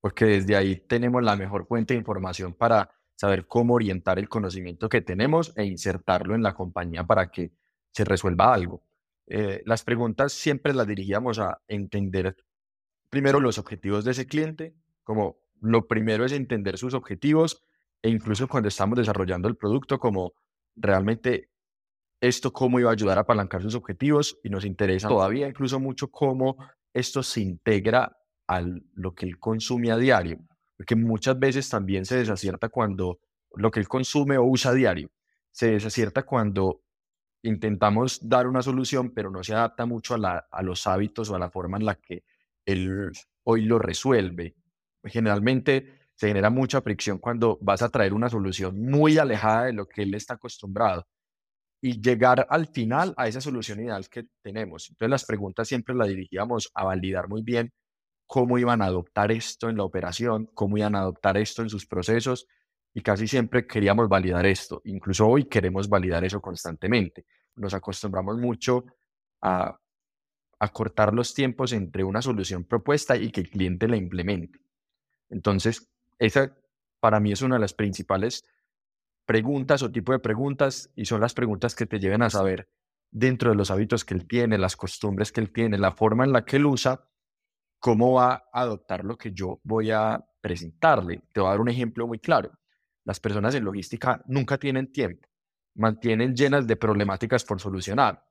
[0.00, 4.88] porque desde ahí tenemos la mejor fuente de información para saber cómo orientar el conocimiento
[4.88, 7.52] que tenemos e insertarlo en la compañía para que
[7.92, 8.84] se resuelva algo.
[9.26, 12.36] Eh, las preguntas siempre las dirigíamos a entender
[13.10, 17.67] primero los objetivos de ese cliente, como lo primero es entender sus objetivos
[18.02, 20.34] e incluso cuando estamos desarrollando el producto, como
[20.76, 21.50] realmente
[22.20, 26.10] esto cómo iba a ayudar a apalancar sus objetivos y nos interesa todavía incluso mucho
[26.10, 26.56] cómo
[26.92, 28.16] esto se integra
[28.48, 28.62] a
[28.94, 30.38] lo que él consume a diario,
[30.76, 33.20] porque muchas veces también se desacierta cuando
[33.54, 35.10] lo que él consume o usa a diario,
[35.50, 36.82] se desacierta cuando
[37.42, 41.36] intentamos dar una solución, pero no se adapta mucho a, la, a los hábitos o
[41.36, 42.24] a la forma en la que
[42.64, 43.12] él
[43.44, 44.56] hoy lo resuelve.
[45.04, 49.86] Generalmente se genera mucha fricción cuando vas a traer una solución muy alejada de lo
[49.86, 51.06] que él está acostumbrado
[51.80, 54.90] y llegar al final a esa solución ideal que tenemos.
[54.90, 57.70] Entonces las preguntas siempre las dirigíamos a validar muy bien
[58.26, 61.86] cómo iban a adoptar esto en la operación, cómo iban a adoptar esto en sus
[61.86, 62.48] procesos
[62.92, 64.82] y casi siempre queríamos validar esto.
[64.86, 67.26] Incluso hoy queremos validar eso constantemente.
[67.54, 68.86] Nos acostumbramos mucho
[69.40, 69.78] a,
[70.58, 74.58] a cortar los tiempos entre una solución propuesta y que el cliente la implemente.
[75.30, 76.56] Entonces, esa
[77.00, 78.44] para mí es una de las principales
[79.24, 82.68] preguntas o tipo de preguntas y son las preguntas que te lleven a saber
[83.10, 86.32] dentro de los hábitos que él tiene, las costumbres que él tiene, la forma en
[86.32, 87.08] la que él usa,
[87.78, 91.22] cómo va a adoptar lo que yo voy a presentarle.
[91.32, 92.52] Te voy a dar un ejemplo muy claro.
[93.04, 95.28] Las personas en logística nunca tienen tiempo,
[95.74, 98.24] mantienen llenas de problemáticas por solucionar.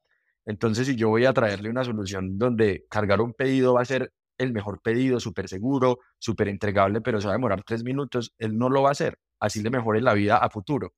[0.45, 4.13] Entonces, si yo voy a traerle una solución donde cargar un pedido va a ser
[4.38, 8.58] el mejor pedido, súper seguro, súper entregable, pero se va a demorar tres minutos, él
[8.58, 9.17] no lo va a hacer.
[9.39, 10.93] Así le mejore la vida a futuro.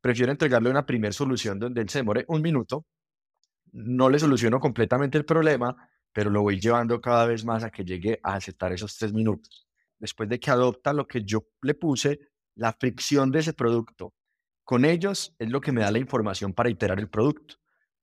[0.00, 2.86] Prefiero entregarle una primera solución donde él se demore un minuto,
[3.72, 5.76] no le soluciono completamente el problema,
[6.12, 9.68] pero lo voy llevando cada vez más a que llegue a aceptar esos tres minutos.
[9.98, 12.18] Después de que adopta lo que yo le puse,
[12.54, 14.14] la fricción de ese producto
[14.68, 17.54] con ellos es lo que me da la información para iterar el producto.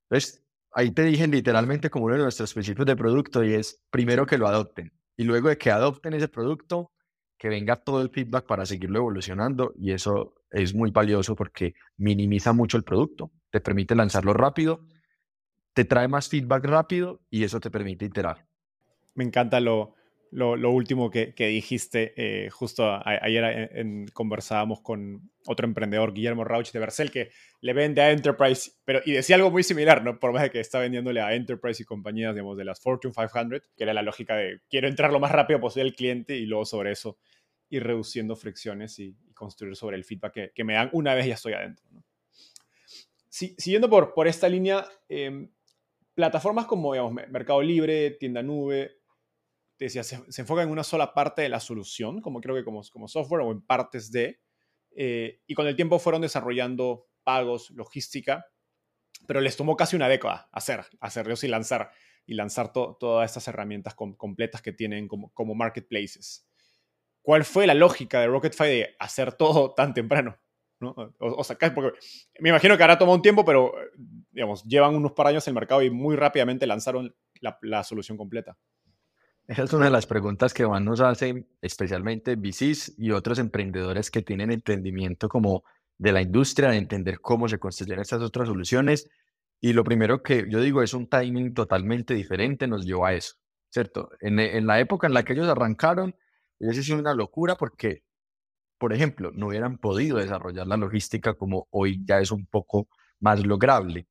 [0.09, 0.43] Entonces,
[0.75, 4.37] ahí te dije literalmente como uno de nuestros principios de producto y es primero que
[4.37, 6.91] lo adopten y luego de que adopten ese producto,
[7.37, 12.53] que venga todo el feedback para seguirlo evolucionando y eso es muy valioso porque minimiza
[12.53, 14.85] mucho el producto, te permite lanzarlo rápido,
[15.73, 18.45] te trae más feedback rápido y eso te permite iterar.
[19.13, 19.95] Me encanta lo,
[20.31, 22.13] lo, último que, dijiste.
[22.17, 27.29] Eh, justo ayer conversábamos con otro emprendedor, Guillermo Rauch de Bercel, que
[27.61, 30.19] le vende a Enterprise, pero, y decía algo muy similar, ¿no?
[30.19, 33.61] Por más de que está vendiéndole a Enterprise y compañías, digamos, de las Fortune 500,
[33.75, 36.65] que era la lógica de quiero entrar lo más rápido posible al cliente y luego
[36.65, 37.17] sobre eso
[37.69, 41.53] ir reduciendo fricciones y, construir sobre el feedback que, me dan una vez ya estoy
[41.53, 41.85] adentro.
[43.29, 45.49] siguiendo por, por esta línea, em,
[46.13, 48.99] plataformas como digamos, Mercado Libre, Tienda Nube,
[49.77, 52.63] te decía, se, se enfocan en una sola parte de la solución, como creo que
[52.63, 54.39] como, como software o en partes de,
[54.95, 58.45] eh, y con el tiempo fueron desarrollando pagos, logística,
[59.27, 61.91] pero les tomó casi una década hacer, hacerlos y lanzar,
[62.25, 66.47] y lanzar todas estas herramientas completas que tienen como, como marketplaces.
[67.21, 70.39] ¿Cuál fue la lógica de Rocketfy de hacer todo tan temprano?
[70.79, 70.95] ¿no?
[71.19, 71.97] O, sacar, porque
[72.39, 73.73] me imagino que ahora tomado un tiempo, pero
[74.31, 78.17] digamos, llevan unos par años en el mercado y muy rápidamente lanzaron la, la solución
[78.17, 78.57] completa.
[79.47, 84.09] Esa es una de las preguntas que van nos hacen especialmente VCs y otros emprendedores
[84.09, 85.63] que tienen entendimiento como
[85.99, 89.07] de la industria, de entender cómo se construyen estas otras soluciones.
[89.61, 93.35] Y lo primero que yo digo es un timing totalmente diferente nos llevó a eso,
[93.69, 94.09] ¿cierto?
[94.19, 96.15] En, en la época en la que ellos arrancaron,
[96.59, 98.03] ellos hicieron una locura porque,
[98.79, 103.45] por ejemplo, no hubieran podido desarrollar la logística como hoy ya es un poco más
[103.45, 104.07] lograble.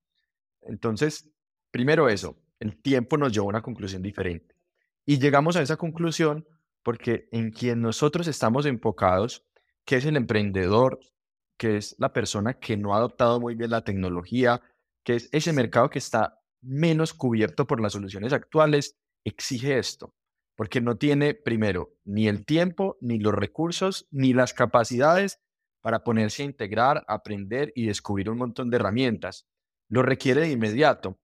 [0.62, 1.28] Entonces,
[1.72, 4.53] primero eso, el tiempo nos llevó a una conclusión diferente.
[5.06, 6.46] Y llegamos a esa conclusión
[6.82, 9.44] porque en quien nosotros estamos enfocados,
[9.84, 11.00] que es el emprendedor,
[11.58, 14.62] que es la persona que no ha adoptado muy bien la tecnología,
[15.04, 20.14] que es ese mercado que está menos cubierto por las soluciones actuales, exige esto,
[20.56, 25.40] porque no tiene, primero, ni el tiempo, ni los recursos, ni las capacidades
[25.80, 29.46] para ponerse a integrar, aprender y descubrir un montón de herramientas.
[29.88, 31.18] Lo requiere de inmediato.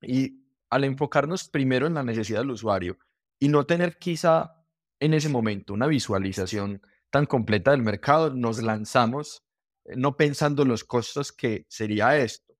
[0.00, 2.98] Y al enfocarnos primero en la necesidad del usuario
[3.38, 4.64] y no tener quizá
[5.00, 9.44] en ese momento una visualización tan completa del mercado, nos lanzamos
[9.84, 12.54] eh, no pensando los costos que sería esto,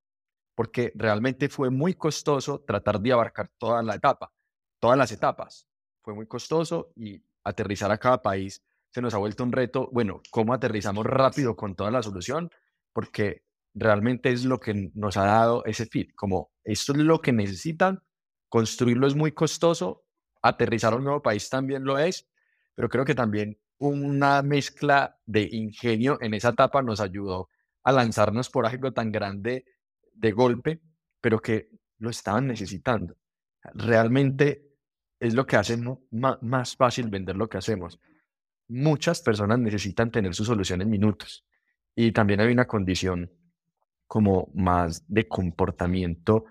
[0.55, 4.33] porque realmente fue muy costoso tratar de abarcar toda la etapa,
[4.81, 5.67] todas las etapas.
[6.03, 9.89] Fue muy costoso y aterrizar a cada país se nos ha vuelto un reto.
[9.93, 12.51] Bueno, ¿cómo aterrizamos rápido con toda la solución?
[12.93, 13.43] Porque
[13.75, 18.03] realmente es lo que nos ha dado ese fit, como esto es lo que necesitan,
[18.49, 20.05] construirlo es muy costoso,
[20.43, 22.29] aterrizar a un nuevo país también lo es,
[22.75, 27.49] pero creo que también una mezcla de ingenio en esa etapa nos ayudó
[27.85, 29.65] a lanzarnos por algo tan grande
[30.13, 30.81] de golpe,
[31.21, 33.17] pero que lo estaban necesitando.
[33.75, 34.69] Realmente
[35.21, 35.77] es lo que hace
[36.11, 37.99] más fácil vender lo que hacemos.
[38.69, 41.45] Muchas personas necesitan tener su solución en minutos
[41.95, 43.31] y también hay una condición
[44.07, 46.45] como más de comportamiento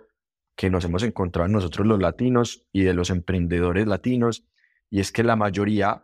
[0.57, 4.43] que nos hemos encontrado nosotros los latinos y de los emprendedores latinos,
[4.89, 6.03] y es que la mayoría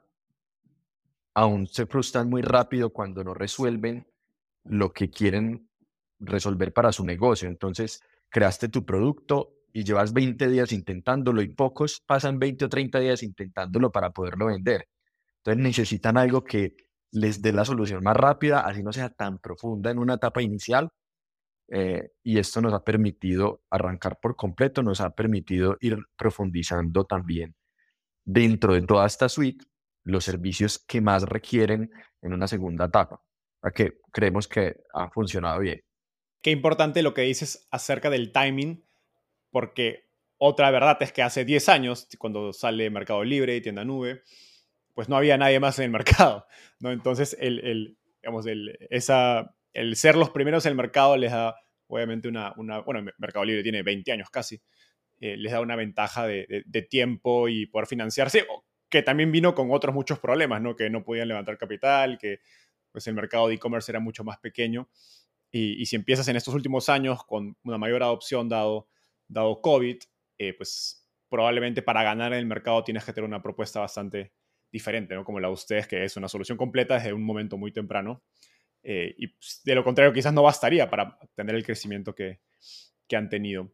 [1.34, 4.08] aún se frustran muy rápido cuando no resuelven
[4.63, 5.68] lo que quieren
[6.20, 7.50] resolver para su negocio.
[7.50, 13.00] Entonces, creaste tu producto y llevas 20 días intentándolo y pocos pasan 20 o 30
[13.00, 14.88] días intentándolo para poderlo vender.
[15.38, 16.78] Entonces necesitan algo que
[17.12, 20.89] les dé la solución más rápida, así no sea tan profunda en una etapa inicial,
[21.69, 27.56] eh, y esto nos ha permitido arrancar por completo, nos ha permitido ir profundizando también
[28.26, 29.65] dentro de toda esta suite
[30.04, 33.21] los servicios que más requieren en una segunda etapa,
[33.62, 35.82] a que creemos que ha funcionado bien.
[36.41, 38.84] Qué importante lo que dices acerca del timing,
[39.49, 44.23] porque otra verdad es que hace 10 años, cuando sale Mercado Libre y Tienda Nube,
[44.93, 46.45] pues no había nadie más en el mercado,
[46.80, 46.91] ¿no?
[46.91, 51.55] Entonces, el, el digamos, el, esa el ser los primeros en el mercado les da,
[51.88, 54.62] obviamente, una, una bueno, Mercado Libre tiene 20 años casi,
[55.19, 58.45] eh, les da una ventaja de, tiempo y poder financiarse,
[58.89, 60.75] que también vino con otros muchos problemas, ¿no?
[60.75, 62.39] Que no podían levantar capital, que
[62.91, 64.89] pues el mercado de e-commerce era mucho más pequeño.
[65.51, 68.89] Y, si empiezas en estos últimos años con una mayor adopción dado,
[69.27, 69.97] dado COVID,
[70.39, 74.33] eh, pues probablemente para ganar en el mercado tienes que tener una propuesta bastante
[74.71, 75.23] diferente, ¿no?
[75.23, 78.23] Como la de ustedes, que es una solución completa desde un momento muy temprano.
[78.84, 82.41] Eh, y pues, de lo contrario, quizás no bastaría para tener el crecimiento que,
[83.08, 83.72] que han tenido.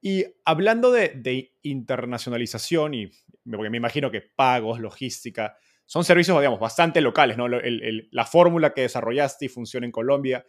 [0.00, 3.10] Y hablando de, de, internacionalización, y
[3.44, 7.46] porque me imagino que pagos, logística, son servicios, digamos, bastante locales, ¿no?
[7.46, 10.46] El, la fórmula que desarrollaste y funciona en Colombia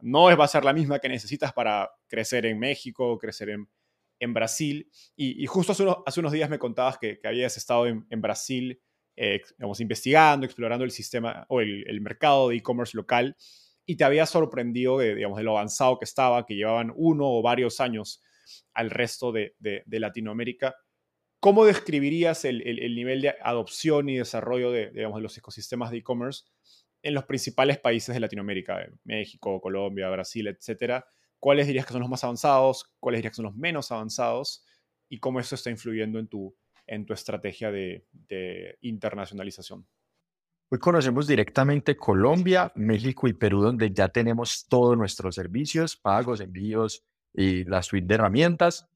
[0.00, 3.68] no va a ser la misma que necesitas para crecer en México, crecer en,
[4.20, 4.90] en Brasil.
[5.16, 8.06] Y, y justo hace unos, hace unos, días me contabas que, que habías estado en,
[8.10, 8.80] en Brasil
[9.16, 9.42] eh,
[9.78, 13.36] investigando, explorando el sistema o el, mercado de e-commerce local
[13.86, 17.42] y te había sorprendido de, digamos, de lo avanzado que estaba, que llevaban uno o
[17.42, 18.22] varios años
[18.74, 19.54] al resto de,
[19.86, 20.76] Latinoamérica.
[21.40, 22.58] ¿cómo describirías el,
[22.94, 26.44] nivel de adopción y desarrollo de, digamos, de los ecosistemas de e-commerce
[27.02, 31.06] en los principales países de Latinoamérica, México, Colombia, Brasil, etcétera?
[31.38, 32.92] ¿Cuáles dirías que son los más avanzados?
[32.98, 34.64] ¿Cuáles dirías que son los menos avanzados?
[35.08, 38.06] ¿Y cómo eso está influyendo en tu, en tu estrategia de,
[38.80, 39.86] internacionalización?
[40.68, 47.04] Hoy conocemos directamente Colombia, México y Perú, donde ya tenemos todos nuestros servicios, pagos, envíos
[47.32, 48.88] y la suite de herramientas.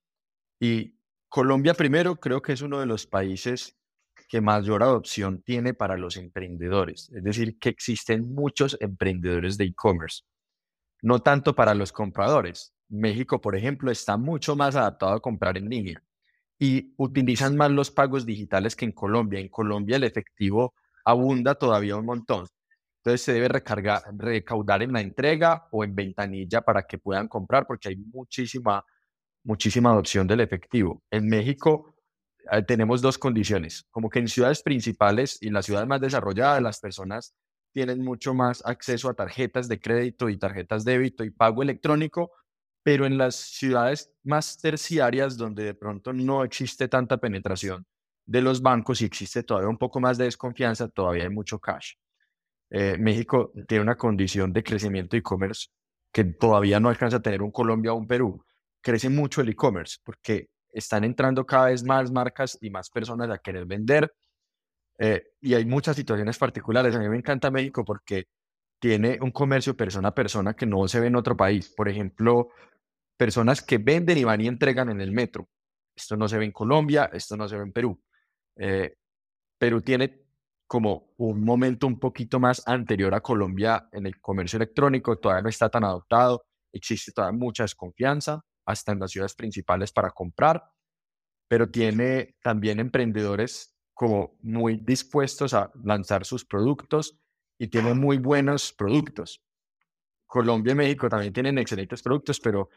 [0.58, 0.96] Y
[1.28, 3.76] Colombia primero creo que es uno de los países
[4.28, 7.08] que mayor adopción tiene para los emprendedores.
[7.14, 10.24] Es decir, que existen muchos emprendedores de e-commerce,
[11.02, 12.74] no tanto para los compradores.
[12.88, 16.02] México, por ejemplo, está mucho más adaptado a comprar en línea
[16.62, 19.40] y utilizan más los pagos digitales que en Colombia.
[19.40, 22.46] En Colombia el efectivo abunda todavía un montón.
[22.98, 27.66] Entonces se debe recargar, recaudar en la entrega o en ventanilla para que puedan comprar
[27.66, 28.84] porque hay muchísima,
[29.42, 31.02] muchísima adopción del efectivo.
[31.10, 31.94] En México
[32.52, 36.60] eh, tenemos dos condiciones, como que en ciudades principales y en las ciudades más desarrolladas
[36.60, 37.34] las personas
[37.72, 42.32] tienen mucho más acceso a tarjetas de crédito y tarjetas de débito y pago electrónico,
[42.82, 47.86] pero en las ciudades más terciarias donde de pronto no existe tanta penetración,
[48.26, 51.94] de los bancos y existe todavía un poco más de desconfianza, todavía hay mucho cash.
[52.70, 55.68] Eh, México tiene una condición de crecimiento de e-commerce
[56.12, 58.44] que todavía no alcanza a tener un Colombia o un Perú.
[58.80, 63.38] Crece mucho el e-commerce porque están entrando cada vez más marcas y más personas a
[63.38, 64.12] querer vender.
[64.98, 66.94] Eh, y hay muchas situaciones particulares.
[66.94, 68.26] A mí me encanta México porque
[68.78, 71.68] tiene un comercio persona a persona que no se ve en otro país.
[71.76, 72.50] Por ejemplo,
[73.20, 75.50] personas que venden y van y entregan en el metro.
[75.94, 78.02] Esto no se ve en Colombia, esto no se ve en Perú.
[78.56, 78.94] Eh,
[79.58, 80.24] Perú tiene
[80.66, 85.50] como un momento un poquito más anterior a Colombia en el comercio electrónico, todavía no
[85.50, 90.64] está tan adoptado, existe todavía mucha desconfianza, hasta en las ciudades principales para comprar,
[91.46, 97.20] pero tiene también emprendedores como muy dispuestos a lanzar sus productos
[97.58, 99.42] y tiene muy buenos productos.
[100.26, 102.70] Colombia y México también tienen excelentes productos, pero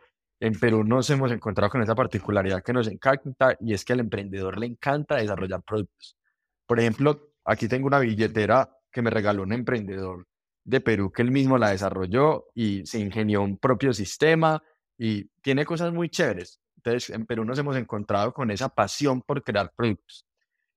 [0.43, 4.01] en Perú nos hemos encontrado con esa particularidad que nos encanta y es que al
[4.01, 6.17] emprendedor le encanta desarrollar productos.
[6.65, 10.27] Por ejemplo, aquí tengo una billetera que me regaló un emprendedor
[10.65, 14.61] de Perú que él mismo la desarrolló y se ingenió un propio sistema
[14.97, 16.59] y tiene cosas muy chéveres.
[16.75, 20.25] Entonces, en Perú nos hemos encontrado con esa pasión por crear productos.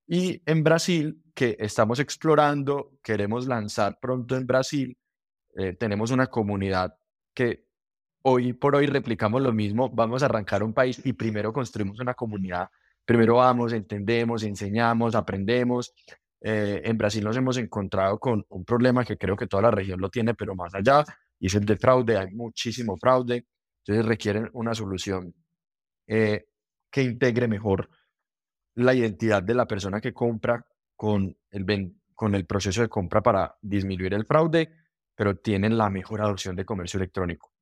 [0.07, 4.97] Y en Brasil, que estamos explorando, queremos lanzar pronto en Brasil,
[5.57, 6.97] eh, tenemos una comunidad
[7.35, 7.66] que
[8.29, 12.15] hoy por hoy replicamos lo mismo, vamos a arrancar un país y primero construimos una
[12.15, 12.69] comunidad.
[13.05, 15.95] Primero vamos, entendemos, enseñamos, aprendemos.
[16.41, 20.01] Eh, en Brasil nos hemos encontrado con un problema que creo que toda la región
[20.01, 21.05] lo tiene, pero más allá,
[21.39, 22.19] y es el de fraude.
[22.19, 23.47] Hay muchísimo fraude,
[23.85, 25.33] entonces requieren una solución
[26.09, 26.47] eh,
[26.91, 27.89] que integre mejor
[28.75, 33.57] la identidad de la persona que compra con el, con el proceso de compra para
[33.63, 34.69] disminuir el fraude,
[35.15, 37.56] pero tienen la mejor adopción de comercio electrónico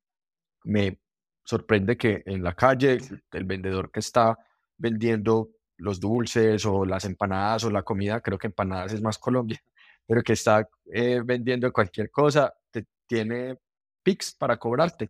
[0.65, 0.99] me
[1.43, 2.97] sorprende que en la calle
[3.31, 4.37] el vendedor que está
[4.77, 9.61] vendiendo los dulces o las empanadas o la comida, creo que empanadas es más Colombia,
[10.05, 13.57] pero que está eh, vendiendo cualquier cosa, te, tiene
[14.03, 15.09] PIX para cobrarte.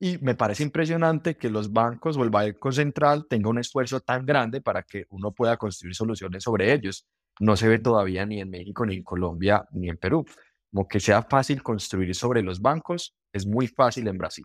[0.00, 4.24] Y me parece impresionante que los bancos o el Banco Central tenga un esfuerzo tan
[4.24, 7.04] grande para que uno pueda construir soluciones sobre ellos.
[7.40, 10.24] No se ve todavía ni en México, ni en Colombia, ni en Perú.
[10.70, 14.44] Como que sea fácil construir sobre los bancos, es muy fácil en Brasil.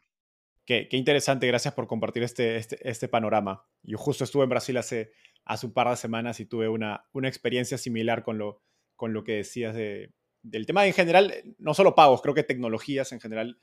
[0.65, 3.65] Qué, interesante, gracias por compartir este, este, este, panorama.
[3.82, 5.12] Yo justo estuve en Brasil hace,
[5.43, 8.62] hace un par de semanas y tuve una, una experiencia similar con lo,
[8.95, 13.12] con lo que decías de, del tema en general, no solo pagos, creo que tecnologías
[13.12, 13.60] en general,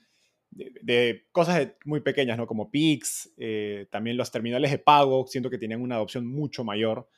[0.50, 2.46] de, cosas muy pequeñas, ¿no?
[2.46, 7.08] Como Pix, eh, también los terminales de pago, siento que tienen una adopción mucho mayor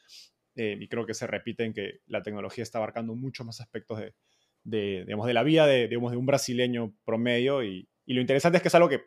[0.55, 4.15] eh, y creo que se repiten que la tecnología está abarcando muchos más aspectos de,
[4.63, 8.59] de, digamos, de la vida de, digamos, de un brasileño promedio y, y lo interesante
[8.59, 9.01] es que es algo que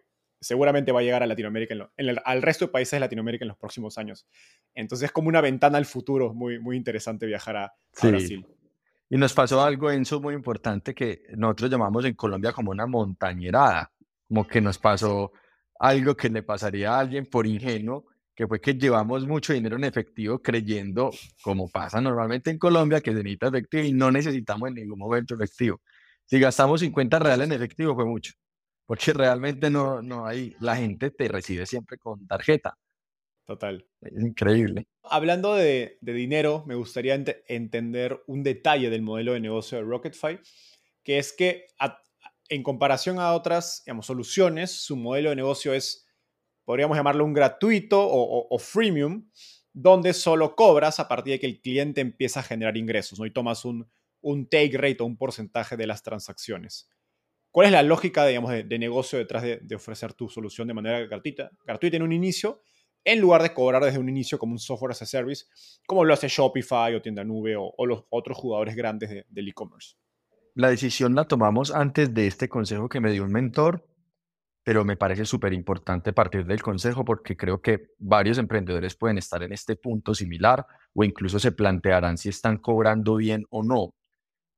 [0.46, 3.58] seguramente va a llegar a Latinoamérica, en al resto de países de Latinoamérica en los
[3.58, 4.28] próximos años.
[4.76, 8.46] Entonces es como una ventana al futuro muy, muy interesante viajar a, Brasil.
[9.10, 13.92] Y nos pasó algo, Enzo, muy importante que nosotros llamamos en Colombia como una montañerada,
[14.28, 15.32] como que nos pasó
[15.80, 18.06] algo que le pasaría a alguien por ingenuo,
[18.36, 21.10] que fue que llevamos mucho dinero en efectivo creyendo,
[21.42, 25.34] como pasa normalmente en Colombia, que se necesita efectivo y no necesitamos en ningún momento
[25.34, 25.82] efectivo.
[26.26, 28.34] Si gastamos 50 reales en efectivo fue mucho
[28.86, 32.78] porque realmente no, no hay, la gente te recibe siempre con tarjeta.
[33.46, 33.86] Total.
[34.02, 34.88] Es increíble.
[35.04, 37.14] Hablando de, dinero, me gustaría
[37.48, 40.40] entender un detalle del modelo de negocio de Rocketfy,
[41.04, 41.68] que es que
[42.50, 46.08] en comparación a otras digamos, soluciones, su modelo de negocio es,
[46.64, 49.30] podríamos llamarlo un gratuito o, freemium,
[49.74, 53.26] donde solo cobras a partir de que el cliente empieza a generar ingresos, ¿no?
[53.28, 53.88] Y tomas un,
[54.22, 56.90] un take rate o un porcentaje de las transacciones.
[57.56, 61.52] ¿Cuál es la lógica, digamos, de, negocio detrás de, ofrecer tu solución de manera gratuita,
[61.66, 62.62] gratuita en un inicio,
[63.06, 65.46] en lugar de cobrar desde un inicio como un software as a service,
[65.88, 69.96] como lo hace Shopify o Tienda Nube o, los otros jugadores grandes del e-commerce?
[70.54, 73.88] La decisión la tomamos antes de este consejo que me dio un mentor,
[74.62, 79.42] pero me parece súper importante partir del consejo porque creo que varios emprendedores pueden estar
[79.44, 83.96] en este punto similar o incluso se plantearán si están cobrando bien o no.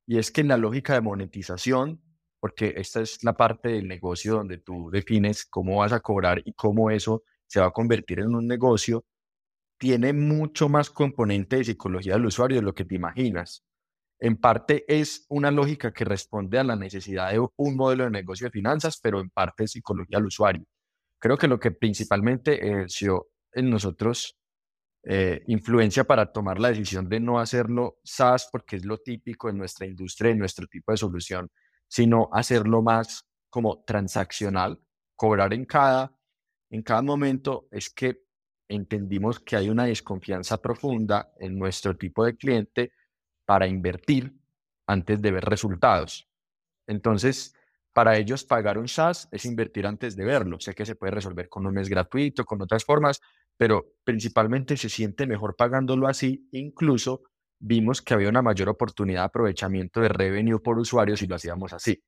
[0.04, 2.00] Y es que en la lógica de monetización
[2.40, 6.52] porque esta es la parte del negocio donde tú defines cómo vas a cobrar y
[6.52, 9.04] cómo eso se va a convertir en un negocio,
[9.78, 13.64] tiene mucho más componente de psicología del usuario de lo que te imaginas.
[14.20, 18.46] En parte es una lógica que responde a la necesidad de un modelo de negocio
[18.46, 20.64] de finanzas, pero en parte es psicología del usuario.
[21.20, 24.36] Creo que lo que principalmente ejerció en nosotros
[25.04, 29.56] eh, influencia para tomar la decisión de no hacerlo SaaS, porque es lo típico en
[29.58, 31.48] nuestra industria, en nuestro tipo de solución,
[31.88, 34.80] sino hacerlo más como transaccional,
[35.16, 36.12] cobrar en cada,
[36.70, 38.22] en cada momento, es que
[38.68, 42.92] entendimos que hay una desconfianza profunda en nuestro tipo de cliente
[43.46, 44.34] para invertir
[44.86, 46.28] antes de ver resultados.
[46.86, 47.54] Entonces,
[47.92, 50.60] para ellos pagar un SaaS es invertir antes de verlo.
[50.60, 53.20] Sé que se puede resolver con un mes gratuito, con otras formas,
[53.56, 57.22] pero principalmente se siente mejor pagándolo así, incluso
[57.58, 61.72] vimos que había una mayor oportunidad de aprovechamiento de revenue por usuario si lo hacíamos
[61.72, 62.02] así,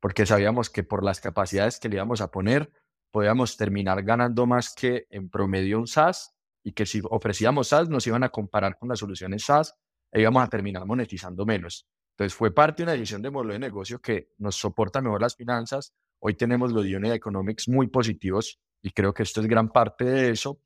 [0.00, 2.70] porque sabíamos que por las capacidades que le íbamos a poner,
[3.10, 6.34] podíamos terminar ganando más que en promedio un SaaS
[6.64, 9.74] y que si ofrecíamos SaaS nos iban a comparar con las soluciones SaaS
[10.10, 11.86] e íbamos a terminar monetizando menos.
[12.12, 15.36] Entonces fue parte de una decisión de modelo de negocio que nos soporta mejor las
[15.36, 15.94] finanzas.
[16.20, 20.30] Hoy tenemos los unit economics muy positivos y creo que esto es gran parte de
[20.30, 20.60] eso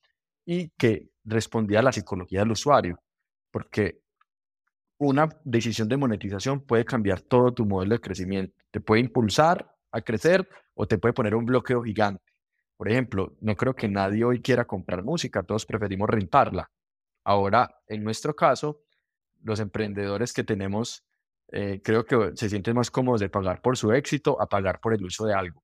[0.45, 3.01] y que respondía a la psicología del usuario,
[3.51, 4.03] porque
[4.99, 8.57] una decisión de monetización puede cambiar todo tu modelo de crecimiento.
[8.71, 12.33] Te puede impulsar a crecer o te puede poner un bloqueo gigante.
[12.77, 16.71] Por ejemplo, no creo que nadie hoy quiera comprar música, todos preferimos rentarla.
[17.25, 18.83] Ahora, en nuestro caso,
[19.43, 21.05] los emprendedores que tenemos,
[21.49, 24.95] eh, creo que se sienten más cómodos de pagar por su éxito a pagar por
[24.95, 25.63] el uso de algo.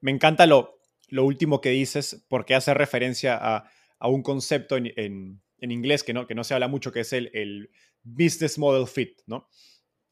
[0.00, 0.78] Me encanta lo,
[1.08, 3.70] lo último que dices porque hace referencia a,
[4.08, 7.70] un concepto en inglés que no, que no se habla mucho, que es el, el
[8.02, 9.48] business model fit, ¿no?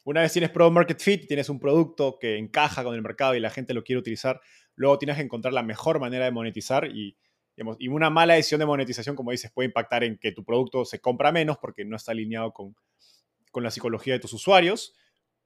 [0.05, 3.41] Una vez tienes product market fit, tienes un producto que encaja con el mercado y
[3.41, 4.41] la gente lo quiere utilizar,
[4.75, 7.17] luego tienes que encontrar la mejor manera de monetizar y,
[7.79, 11.01] y una mala decisión de monetización, como dices, puede impactar en que tu producto se
[11.01, 12.77] compra menos porque no está alineado con,
[13.51, 14.95] con la psicología de tus usuarios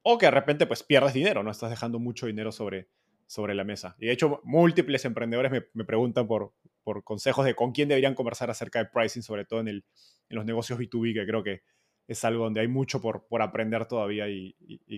[0.03, 2.88] o que de repente pues pierdes dinero, no estás dejando mucho dinero sobre,
[3.28, 3.94] sobre la mesa.
[3.98, 8.50] Y de hecho, múltiples emprendedores me, preguntan por, por, consejos de con quién deberían conversar
[8.50, 9.84] acerca de pricing, sobre todo en, el,
[10.30, 11.62] en los negocios B2B, que creo que
[12.08, 14.54] es algo donde hay mucho por, por aprender todavía y,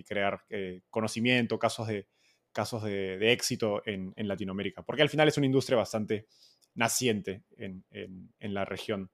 [0.07, 2.07] crear eh, conocimiento, casos de,
[2.53, 4.81] casos de, éxito en, en, Latinoamérica.
[4.81, 6.25] Porque al final es una industria bastante
[6.73, 9.11] naciente en, en la región.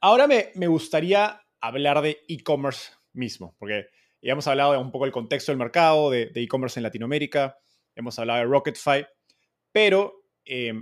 [0.00, 3.88] Ahora me, me gustaría hablar de e-commerce mismo, porque
[4.22, 7.58] ya hemos hablado un poco del contexto del mercado, de e-commerce en Latinoamérica,
[7.94, 9.06] hemos hablado de Rocketfy,
[9.72, 10.72] pero, eh,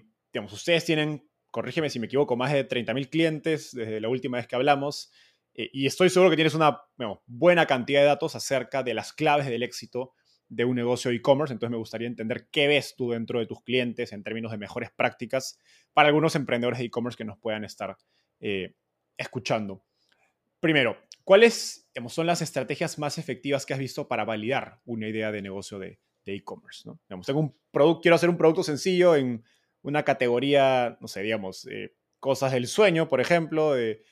[0.50, 4.56] ustedes tienen, corrígeme si me equivoco, más de 30.000 clientes desde la última vez que
[4.56, 5.12] hablamos,
[5.54, 6.80] eh, y estoy seguro que tienes una
[7.26, 10.14] buena cantidad de datos acerca de las claves del éxito
[10.48, 14.12] de un negocio e-commerce, entonces me gustaría entender qué ves tú dentro de tus clientes
[14.12, 15.58] en términos de mejores prácticas
[15.94, 17.96] para algunos emprendedores de e-commerce que nos puedan estar
[18.40, 18.74] eh,
[19.16, 19.84] escuchando.
[20.60, 25.40] Primero, ¿cuáles son las estrategias más efectivas que has visto para validar una idea de
[25.40, 26.88] negocio de e-commerce?
[26.88, 27.00] ¿no?
[27.24, 29.44] tengo un producto, quiero hacer un producto sencillo en
[29.82, 34.02] una categoría, no sé, digamos, eh, cosas del sueño, por ejemplo, de,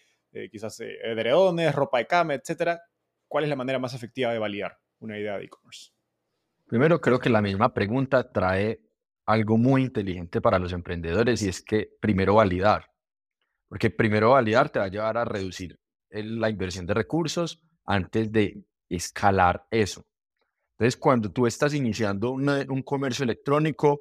[0.50, 2.82] quizás eh, edredones, ropa de cama, etcétera.
[3.28, 5.92] ¿Cuál es la manera más efectiva de validar una idea de e-commerce?
[6.66, 8.80] Primero, creo que la misma pregunta trae
[9.26, 12.90] algo muy inteligente para los emprendedores y es que primero validar.
[13.68, 15.78] Porque primero validar te va a llevar a reducir
[16.11, 20.04] la inversión de recursos antes de escalar eso.
[20.80, 24.00] Entonces, cuando tú estás iniciando un comercio electrónico,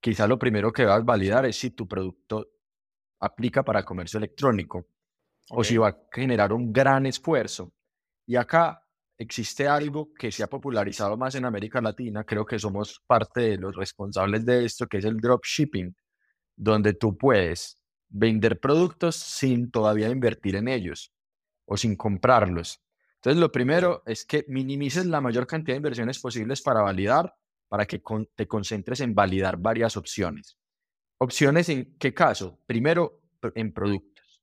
[0.00, 2.48] quizá lo primero que vas a validar es si tu producto
[3.18, 4.86] aplica para comercio electrónico
[5.50, 7.72] o si va a generar un gran esfuerzo.
[8.24, 8.84] Y acá
[9.18, 13.56] existe algo que se ha popularizado más en América Latina, creo que somos parte de
[13.56, 15.92] los responsables de esto, que es el dropshipping,
[16.56, 21.12] donde tú puedes vender productos sin todavía invertir en ellos
[21.66, 22.81] o sin comprarlos.
[23.22, 27.32] Entonces, lo primero es que minimices la mayor cantidad de inversiones posibles para validar,
[27.68, 28.02] para que
[28.34, 30.58] te concentres en validar varias opciones.
[31.18, 32.58] Opciones en qué caso?
[32.66, 33.20] Primero,
[33.54, 34.42] en productos.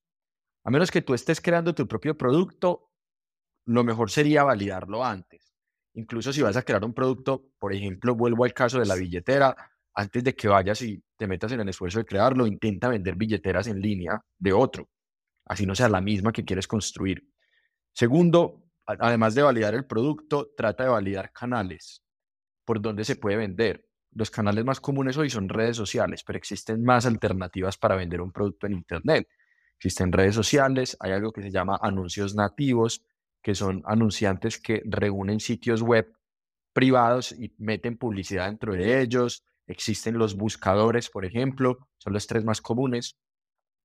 [0.64, 2.94] A menos que tú estés creando tu propio producto,
[3.66, 5.54] lo mejor sería validarlo antes.
[5.96, 9.58] Incluso si vas a crear un producto, por ejemplo, vuelvo al caso de la billetera,
[9.94, 13.68] antes de que vayas y te metas en el esfuerzo de crearlo, intenta vender billeteras
[13.68, 14.88] en línea de otro,
[15.44, 17.28] así no sea la misma que quieres construir.
[17.92, 18.69] Segundo,
[19.00, 22.04] además de validar el producto, trata de validar canales
[22.66, 23.86] por donde se puede vender.
[24.12, 28.32] Los canales más comunes hoy son redes sociales, pero existen más alternativas para vender un
[28.32, 29.28] producto en Internet.
[29.78, 33.04] Existen redes sociales, hay algo que se llama anuncios nativos,
[33.42, 36.12] que son anunciantes que reúnen sitios web
[36.74, 39.46] privados y meten publicidad dentro de ellos.
[39.68, 43.18] Existen los buscadores, por ejemplo, son los tres más comunes.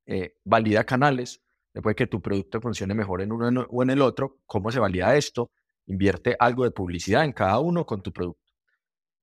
[0.06, 1.43] Eh, valida canales,
[1.74, 4.38] después que tu producto funcione mejor en uno o en el otro.
[4.46, 5.50] ¿Cómo se valida esto?
[5.86, 8.52] Invierte algo de publicidad en cada uno con tu producto.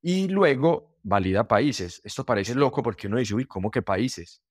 [0.02, 2.02] Y luego valida países.
[2.04, 4.42] Esto parece loco porque uno dice, uy, ¿cómo que países?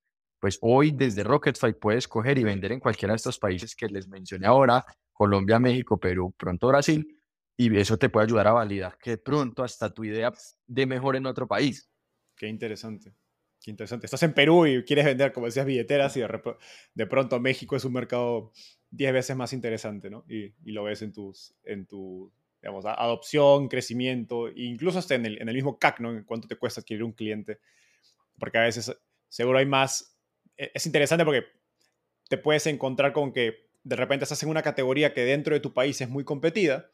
[0.40, 4.08] Pues hoy desde Rocketfy puedes coger y vender en cualquiera de estos países que les
[4.08, 7.06] mencioné ahora, Colombia, México, Perú, pronto Brasil,
[7.56, 10.32] y eso te puede ayudar a validar que pronto hasta tu idea
[10.66, 11.90] de mejor en otro país.
[12.34, 13.14] Qué interesante.
[13.62, 14.06] Qué interesante.
[14.06, 16.22] Estás en Perú y quieres vender, como decías, billeteras y
[16.94, 18.52] de, pronto México es un mercado
[18.90, 20.24] 10 veces más interesante, ¿no?
[20.28, 22.32] Y, lo ves en, tus, en tu,
[22.62, 26.10] digamos, adopción, crecimiento, e incluso hasta en el, en el mismo CAC, ¿no?
[26.10, 27.58] En cuánto te cuesta adquirir un cliente.
[28.38, 28.96] Porque a veces
[29.28, 30.16] seguro hay más...
[30.56, 31.44] E, es interesante porque
[32.30, 35.74] te puedes encontrar con que de repente estás en una categoría que dentro de tu
[35.74, 36.90] país es muy competida.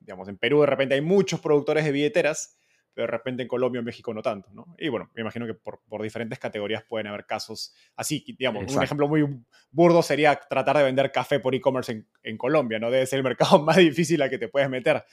[0.00, 2.58] Digamos, en Perú de repente hay muchos productores de billeteras,
[2.94, 4.74] pero de repente en Colombia o México no tanto, ¿no?
[4.78, 9.08] Y bueno, me imagino que por, diferentes categorías pueden haber casos así, digamos, un ejemplo
[9.08, 9.24] muy
[9.70, 12.90] burdo sería tratar de vender café por e-commerce en, Colombia, ¿no?
[12.90, 15.04] Debe ser el mercado más difícil al que te puedes meter,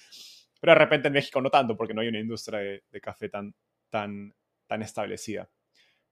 [0.60, 3.54] pero de repente en México no tanto, porque no hay una industria de, café tan,
[3.90, 4.34] tan,
[4.68, 5.50] tan establecida.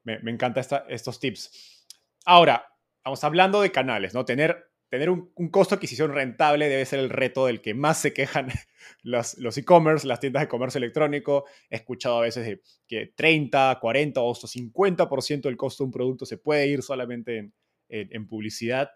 [0.04, 1.88] Me, me encantan estos tips.
[2.26, 2.68] Ahora,
[3.04, 4.26] vamos hablando de canales, ¿no?
[4.26, 8.14] Tener tener un, costo de adquisición rentable debe ser el reto del que más se
[8.14, 8.50] quejan
[9.02, 11.46] los, e-commerce, las tiendas de comercio electrónico.
[11.72, 16.28] He escuchado a veces que 30, 40 o hasta 50% del costo de un producto
[16.28, 17.52] se puede ir solamente
[17.90, 18.92] en, publicidad.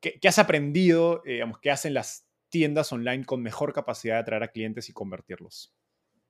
[0.00, 4.48] ¿Qué, has aprendido, eh, qué hacen las tiendas online con mejor capacidad de atraer a
[4.48, 5.74] clientes y convertirlos?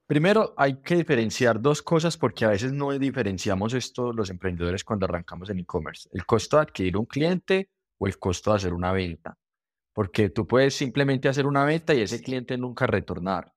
[0.09, 5.07] Primero, hay que diferenciar dos cosas porque a veces no diferenciamos esto los emprendedores cuando
[5.07, 6.09] arrancamos en e-commerce.
[6.13, 7.71] El costo de adquirir un cliente
[8.03, 9.39] o el costo de hacer una venta.
[9.93, 13.53] Porque tú puedes simplemente hacer una venta y ese cliente nunca retornar.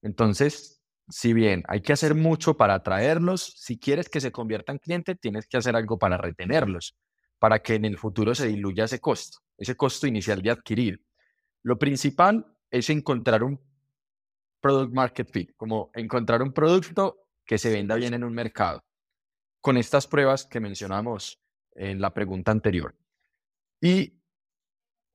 [0.00, 4.78] Entonces, si bien hay que hacer mucho para atraerlos, si quieres que se convierta en
[4.78, 6.96] cliente, tienes que hacer algo para retenerlos,
[7.38, 11.04] para que en el futuro se diluya ese costo, ese costo inicial de adquirir.
[11.62, 13.60] Lo principal es encontrar un
[14.62, 18.82] product market fit, como encontrar un producto que se venda bien en un mercado,
[19.60, 21.42] con estas pruebas que mencionamos
[21.74, 22.94] en la pregunta anterior.
[23.82, 24.14] Y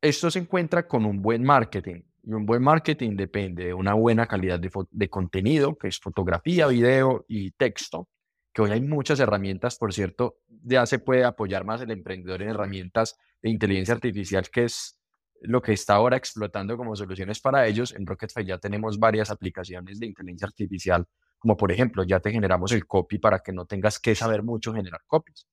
[0.01, 2.01] esto se encuentra con un buen marketing.
[2.21, 7.23] Y un buen marketing depende de una buena calidad de, contenido, que es fotografía, video
[7.29, 8.09] y texto,
[8.53, 12.49] que hoy hay muchas herramientas, por cierto, ya se puede apoyar más el emprendedor en
[12.49, 14.99] herramientas de inteligencia artificial, que es
[15.41, 17.93] lo que está ahora explotando como soluciones para ellos.
[17.93, 21.05] En Rocketfy ya tenemos varias aplicaciones de inteligencia artificial,
[21.39, 24.73] como por ejemplo, ya te generamos el copy para que no tengas que saber mucho
[24.73, 25.47] generar copies.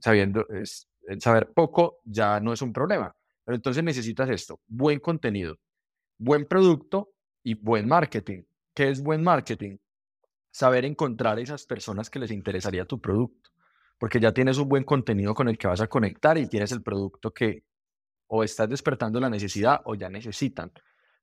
[0.00, 3.14] Sabiendo, es, saber poco ya no es un problema.
[3.44, 5.58] Pero entonces necesitas esto, buen contenido,
[6.18, 8.42] buen producto y buen marketing.
[8.74, 9.78] ¿Qué es buen marketing?
[10.50, 13.50] Saber encontrar esas personas que les interesaría tu producto,
[13.98, 16.82] porque ya tienes un buen contenido con el que vas a conectar y tienes el
[16.82, 17.64] producto que
[18.28, 20.72] o estás despertando la necesidad o ya necesitan.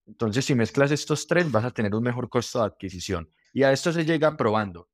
[0.06, 3.30] Entonces, si mezclas estos tres, vas a tener un mejor costo de adquisición.
[3.54, 4.90] Y a esto se llega probando,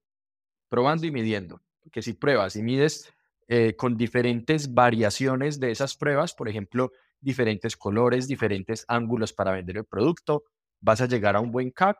[0.70, 1.62] probando y midiendo.
[1.84, 3.14] Porque si pruebas y mides
[3.48, 9.78] eh, con diferentes variaciones de esas pruebas, por ejemplo, diferentes colores, diferentes ángulos para vender
[9.78, 10.46] el producto,
[10.82, 11.98] vas a llegar a un buen CAC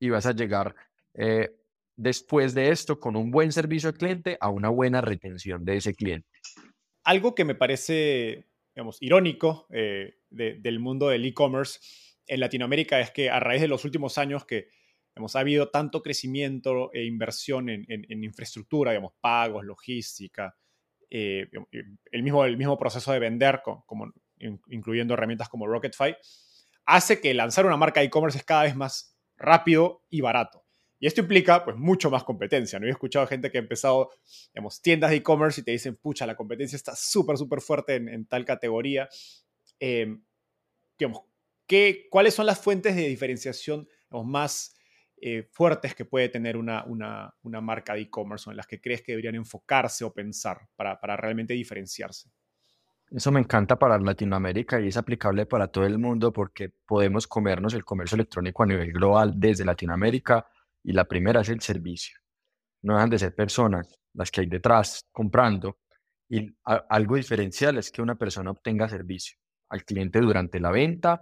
[0.00, 0.74] y vas a llegar
[1.14, 1.50] eh,
[1.96, 5.94] después de esto con un buen servicio al cliente a una buena retención de ese
[5.94, 6.28] cliente.
[7.04, 11.80] Algo que me parece, digamos, irónico eh, del mundo del e-commerce
[12.26, 14.68] en Latinoamérica es que a raíz de los últimos años que
[15.18, 20.56] Hemos ha habido tanto crecimiento e inversión en, infraestructura, digamos, pagos, logística,
[21.10, 21.48] eh,
[22.12, 26.16] el, mismo, el mismo proceso de vender, como, incluyendo herramientas como Rocketfy,
[26.86, 30.64] hace que lanzar una marca de e-commerce es cada vez más rápido y barato.
[31.00, 32.78] Y esto implica, pues, mucho más competencia.
[32.78, 32.86] ¿no?
[32.86, 34.10] he escuchado gente que ha empezado,
[34.54, 38.26] digamos, tiendas de e-commerce y te dicen, pucha, la competencia está súper, súper fuerte en,
[38.26, 39.08] tal categoría.
[39.80, 40.16] Eh,
[40.98, 41.22] digamos,
[41.66, 44.74] ¿qué, ¿cuáles son las fuentes de diferenciación más
[45.20, 48.80] eh, fuertes que puede tener una, una, una marca de e-commerce o en las que
[48.80, 52.30] crees que deberían enfocarse o pensar para, para realmente diferenciarse?
[53.10, 57.72] Eso me encanta para Latinoamérica y es aplicable para todo el mundo porque podemos comernos
[57.72, 60.46] el comercio electrónico a nivel global desde Latinoamérica
[60.82, 62.18] y la primera es el servicio.
[62.82, 65.78] No dejan de ser personas las que hay detrás comprando
[66.28, 69.38] y algo diferencial es que una persona obtenga servicio
[69.70, 71.20] al cliente durante la venta,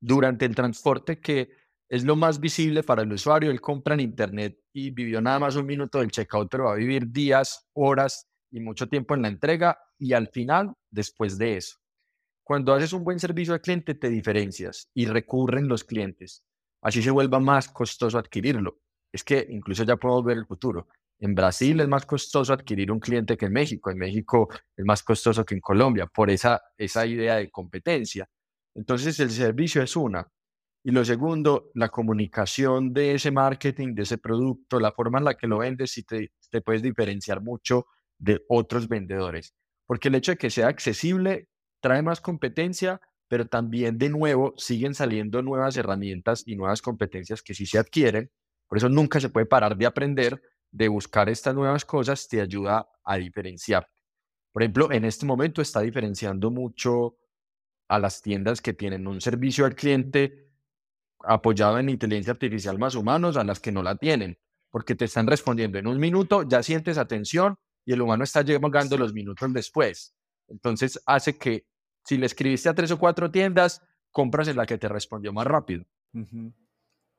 [0.00, 1.50] durante el transporte que
[1.88, 3.50] es lo más visible para el usuario.
[3.50, 6.76] Él compra en Internet y vivió nada más un minuto del checkout, pero va a
[6.76, 11.76] vivir días, horas y mucho tiempo en la entrega y al final, después de eso.
[12.42, 16.44] Cuando haces un buen servicio al cliente, te diferencias y recurren los clientes.
[16.80, 18.78] Así se vuelva más costoso adquirirlo.
[19.12, 20.88] Es que incluso ya podemos ver el futuro.
[21.18, 23.90] En Brasil es más costoso adquirir un cliente que en México.
[23.90, 28.28] En México es más costoso que en Colombia por esa, esa idea de competencia.
[28.74, 30.28] Entonces el servicio es una.
[30.86, 35.34] Y lo segundo, la comunicación de ese marketing, de ese producto, la forma en la
[35.34, 37.86] que lo vendes y te, te puedes diferenciar mucho
[38.18, 39.52] de otros vendedores.
[39.84, 41.48] Porque el hecho de que sea accesible
[41.80, 47.54] trae más competencia, pero también de nuevo siguen saliendo nuevas herramientas y nuevas competencias que
[47.54, 48.30] sí se adquieren.
[48.68, 52.88] Por eso nunca se puede parar de aprender, de buscar estas nuevas cosas, te ayuda
[53.02, 53.88] a diferenciar.
[54.52, 57.16] Por ejemplo, en este momento está diferenciando mucho
[57.88, 60.45] a las tiendas que tienen un servicio al cliente
[61.26, 64.38] apoyado en inteligencia artificial más humanos a las que no la tienen,
[64.70, 68.98] porque te están respondiendo en un minuto, ya sientes atención y el humano está llegando
[68.98, 70.14] los minutos después.
[70.48, 71.66] Entonces hace que
[72.04, 75.46] si le escribiste a tres o cuatro tiendas, compras en la que te respondió más
[75.46, 75.84] rápido.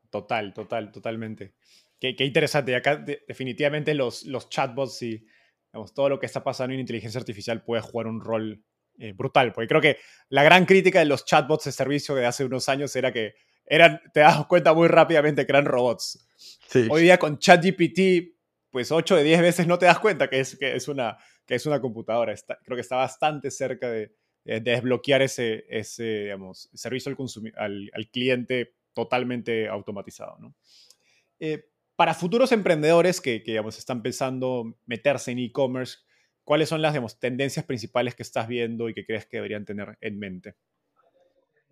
[0.09, 1.55] Total, total, totalmente.
[1.99, 2.71] Qué, interesante.
[2.71, 2.97] Y acá
[3.27, 5.25] definitivamente los, los chatbots y
[5.93, 8.63] todo lo que está pasando en inteligencia artificial puede jugar un rol
[8.97, 9.51] eh, brutal.
[9.53, 9.97] Porque creo que
[10.29, 13.35] la gran crítica de los chatbots de servicio de hace unos años era que
[13.67, 16.27] eran, te das cuenta muy rápidamente que eran robots.
[16.89, 18.35] Hoy día con ChatGPT,
[18.71, 21.55] pues 8 de 10 veces no te das cuenta que es, que es, una, que
[21.55, 22.33] es una computadora.
[22.63, 24.13] creo que está bastante cerca de,
[24.45, 27.13] desbloquear ese, ese digamos, servicio
[27.57, 30.37] al, al, cliente totalmente automatizado.
[30.39, 30.55] ¿no?
[31.37, 35.97] Eh, para futuros emprendedores que, que digamos, están pensando meterse en e-commerce,
[36.45, 39.97] ¿cuáles son las digamos, tendencias principales que estás viendo y que crees que deberían tener
[39.99, 40.55] en mente?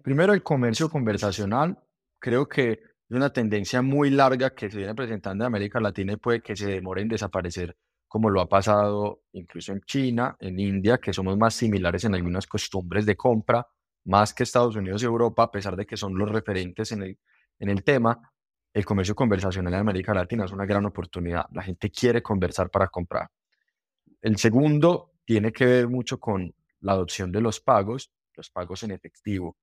[0.06, 1.80] Primero, el comercio conversacional.
[2.26, 2.80] Creo que es
[3.12, 6.66] una tendencia muy larga que se viene presentando en América Latina y puede que se
[6.66, 11.54] demore en desaparecer, como lo ha pasado incluso en China, en India, que somos más
[11.54, 13.68] similares en algunas costumbres de compra,
[14.06, 17.20] más que Estados Unidos y Europa, a pesar de que son los referentes en el,
[17.60, 18.20] en el tema
[18.74, 21.46] el comercio conversacional en América Latina es una gran oportunidad.
[21.52, 23.30] La gente quiere conversar para comprar.
[24.20, 28.90] El segundo tiene que ver mucho con la adopción de los pagos, los pagos en
[28.94, 29.58] efectivo.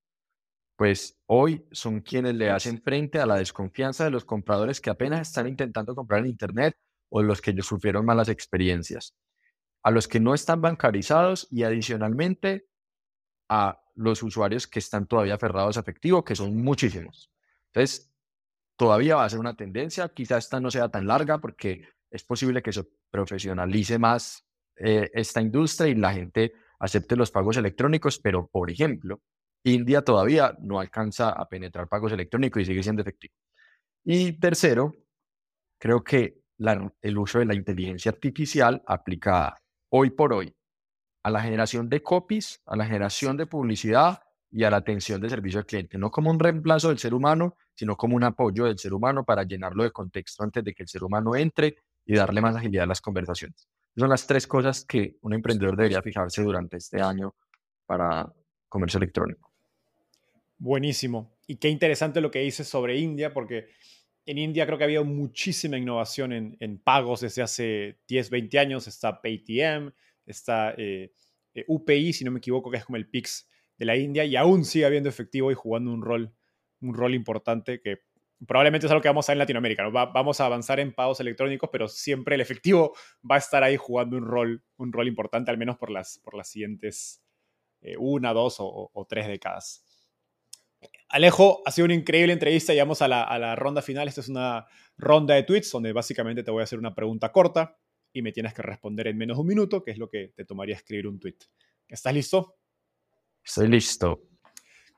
[0.82, 5.28] Pues hoy son quienes le hacen frente a la desconfianza de los compradores que apenas
[5.28, 6.76] están intentando comprar en Internet
[7.08, 9.14] o los que sufrieron malas experiencias.
[9.84, 12.66] A los que no están bancarizados y adicionalmente
[13.48, 17.30] a los usuarios que están todavía aferrados a efectivo, que son muchísimos.
[17.66, 18.12] Entonces,
[18.76, 22.60] todavía va a ser una tendencia, quizás esta no sea tan larga porque es posible
[22.60, 28.48] que se profesionalice más eh, esta industria y la gente acepte los pagos electrónicos, pero
[28.48, 29.20] por ejemplo,
[29.64, 33.34] India todavía no alcanza a penetrar pagos electrónicos y sigue siendo efectivo.
[34.04, 34.92] Y tercero,
[35.78, 36.42] creo que
[37.00, 39.60] el uso de la inteligencia artificial aplicada
[39.90, 40.54] hoy por hoy
[41.24, 45.30] a la generación de copies, a la generación de publicidad y a la atención de
[45.30, 48.78] servicio al cliente, no como un reemplazo del ser humano, sino como un apoyo del
[48.78, 52.40] ser humano para llenarlo de contexto antes de que el ser humano entre y darle
[52.40, 53.68] más agilidad a las conversaciones.
[53.96, 57.34] Son las tres cosas que un emprendedor debería fijarse durante este año
[57.86, 58.30] para
[58.68, 59.51] comercio electrónico.
[60.62, 61.34] Buenísimo.
[61.48, 63.66] Y qué interesante lo que dices sobre India, porque
[64.26, 68.86] en India creo que ha habido muchísima innovación en, pagos desde hace 10, 20 años.
[68.86, 69.92] Está Paytm,
[70.24, 71.12] está eh,
[71.54, 74.36] eh, UPI, si no me equivoco, que es como el PIX de la India, y
[74.36, 76.32] aún sigue habiendo efectivo y jugando un rol
[76.80, 78.02] un rol importante que
[78.46, 79.82] probablemente es algo que vamos a ver en Latinoamérica.
[79.82, 79.90] ¿no?
[79.90, 82.94] vamos a avanzar en pagos electrónicos, pero siempre el efectivo
[83.28, 86.34] va a estar ahí jugando un rol, un rol importante, al menos por las, por
[86.34, 87.22] las siguientes
[87.80, 89.84] eh, una, dos o, tres décadas.
[91.08, 92.72] Alejo, ha sido una increíble entrevista.
[92.72, 94.08] Llegamos a la, a la ronda final.
[94.08, 94.66] Esta es una
[94.96, 97.76] ronda de tweets donde básicamente te voy a hacer una pregunta corta
[98.12, 100.44] y me tienes que responder en menos de un minuto, que es lo que te
[100.44, 101.36] tomaría escribir un tweet.
[101.88, 102.56] ¿Estás listo?
[103.44, 104.22] Estoy listo.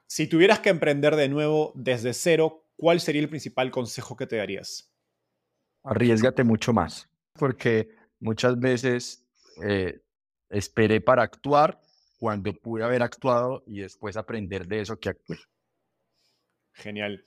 [0.07, 4.37] Si tuvieras que emprender de nuevo desde cero, ¿cuál sería el principal consejo que te
[4.37, 4.93] darías?
[5.83, 7.89] Arriesgate mucho más, porque
[8.21, 9.27] muchas veces
[9.63, 10.01] eh,
[10.51, 11.81] esperé para actuar
[12.19, 15.39] cuando pude haber actuado y después aprender de eso que actué.
[16.75, 17.25] Genial.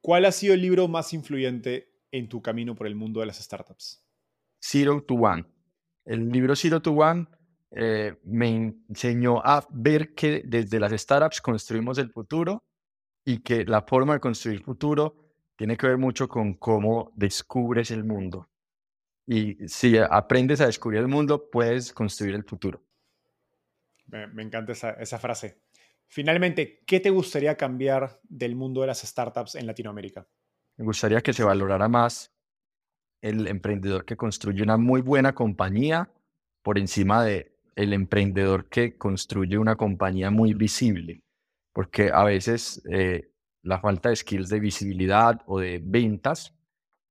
[0.00, 3.38] ¿Cuál ha sido el libro más influyente en tu camino por el mundo de las
[3.38, 4.04] startups?
[4.60, 5.44] Zero to One.
[6.04, 7.26] El libro Zero to One
[7.70, 12.64] eh, me enseñó a ver que desde las startups construimos el futuro
[13.24, 15.16] y que la forma de construir futuro
[15.56, 18.48] tiene que ver mucho con cómo descubres el mundo.
[19.26, 22.84] Y si aprendes a descubrir el mundo, puedes construir el futuro.
[24.06, 25.60] Me, encanta esa, esa, frase.
[26.08, 30.26] Finalmente, ¿qué te gustaría cambiar del mundo de las startups en Latinoamérica?
[30.76, 32.32] Me gustaría que se valorara más
[33.20, 36.10] el emprendedor que construye una muy buena compañía
[36.62, 41.22] por encima de el emprendedor que construye una compañía muy visible,
[41.72, 43.30] porque a veces eh,
[43.62, 46.54] la falta de skills de visibilidad o de ventas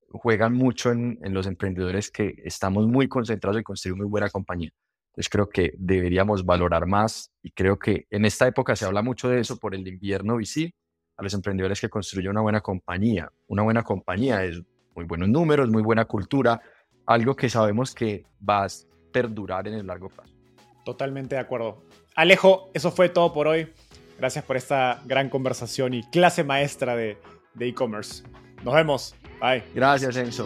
[0.09, 4.71] juegan mucho en, los emprendedores que estamos muy concentrados en construir muy buena compañía.
[5.15, 9.29] Entonces creo que deberíamos valorar más y creo que en esta época se habla mucho
[9.29, 10.75] de eso por el invierno visible
[11.15, 13.31] a los emprendedores que construyen una buena compañía.
[13.47, 14.61] Una buena compañía es
[14.93, 16.61] muy buenos números, muy buena cultura,
[17.05, 18.67] algo que sabemos que va a
[19.13, 20.33] perdurar en el largo plazo.
[20.83, 21.85] Totalmente de acuerdo.
[22.13, 23.71] Alejo, eso fue todo por hoy.
[24.17, 27.17] Gracias por esta gran conversación y clase maestra de
[27.57, 28.23] e-commerce.
[28.65, 29.15] Nos vemos.
[29.39, 29.63] Bye.
[29.73, 30.45] Gracias, Enzo.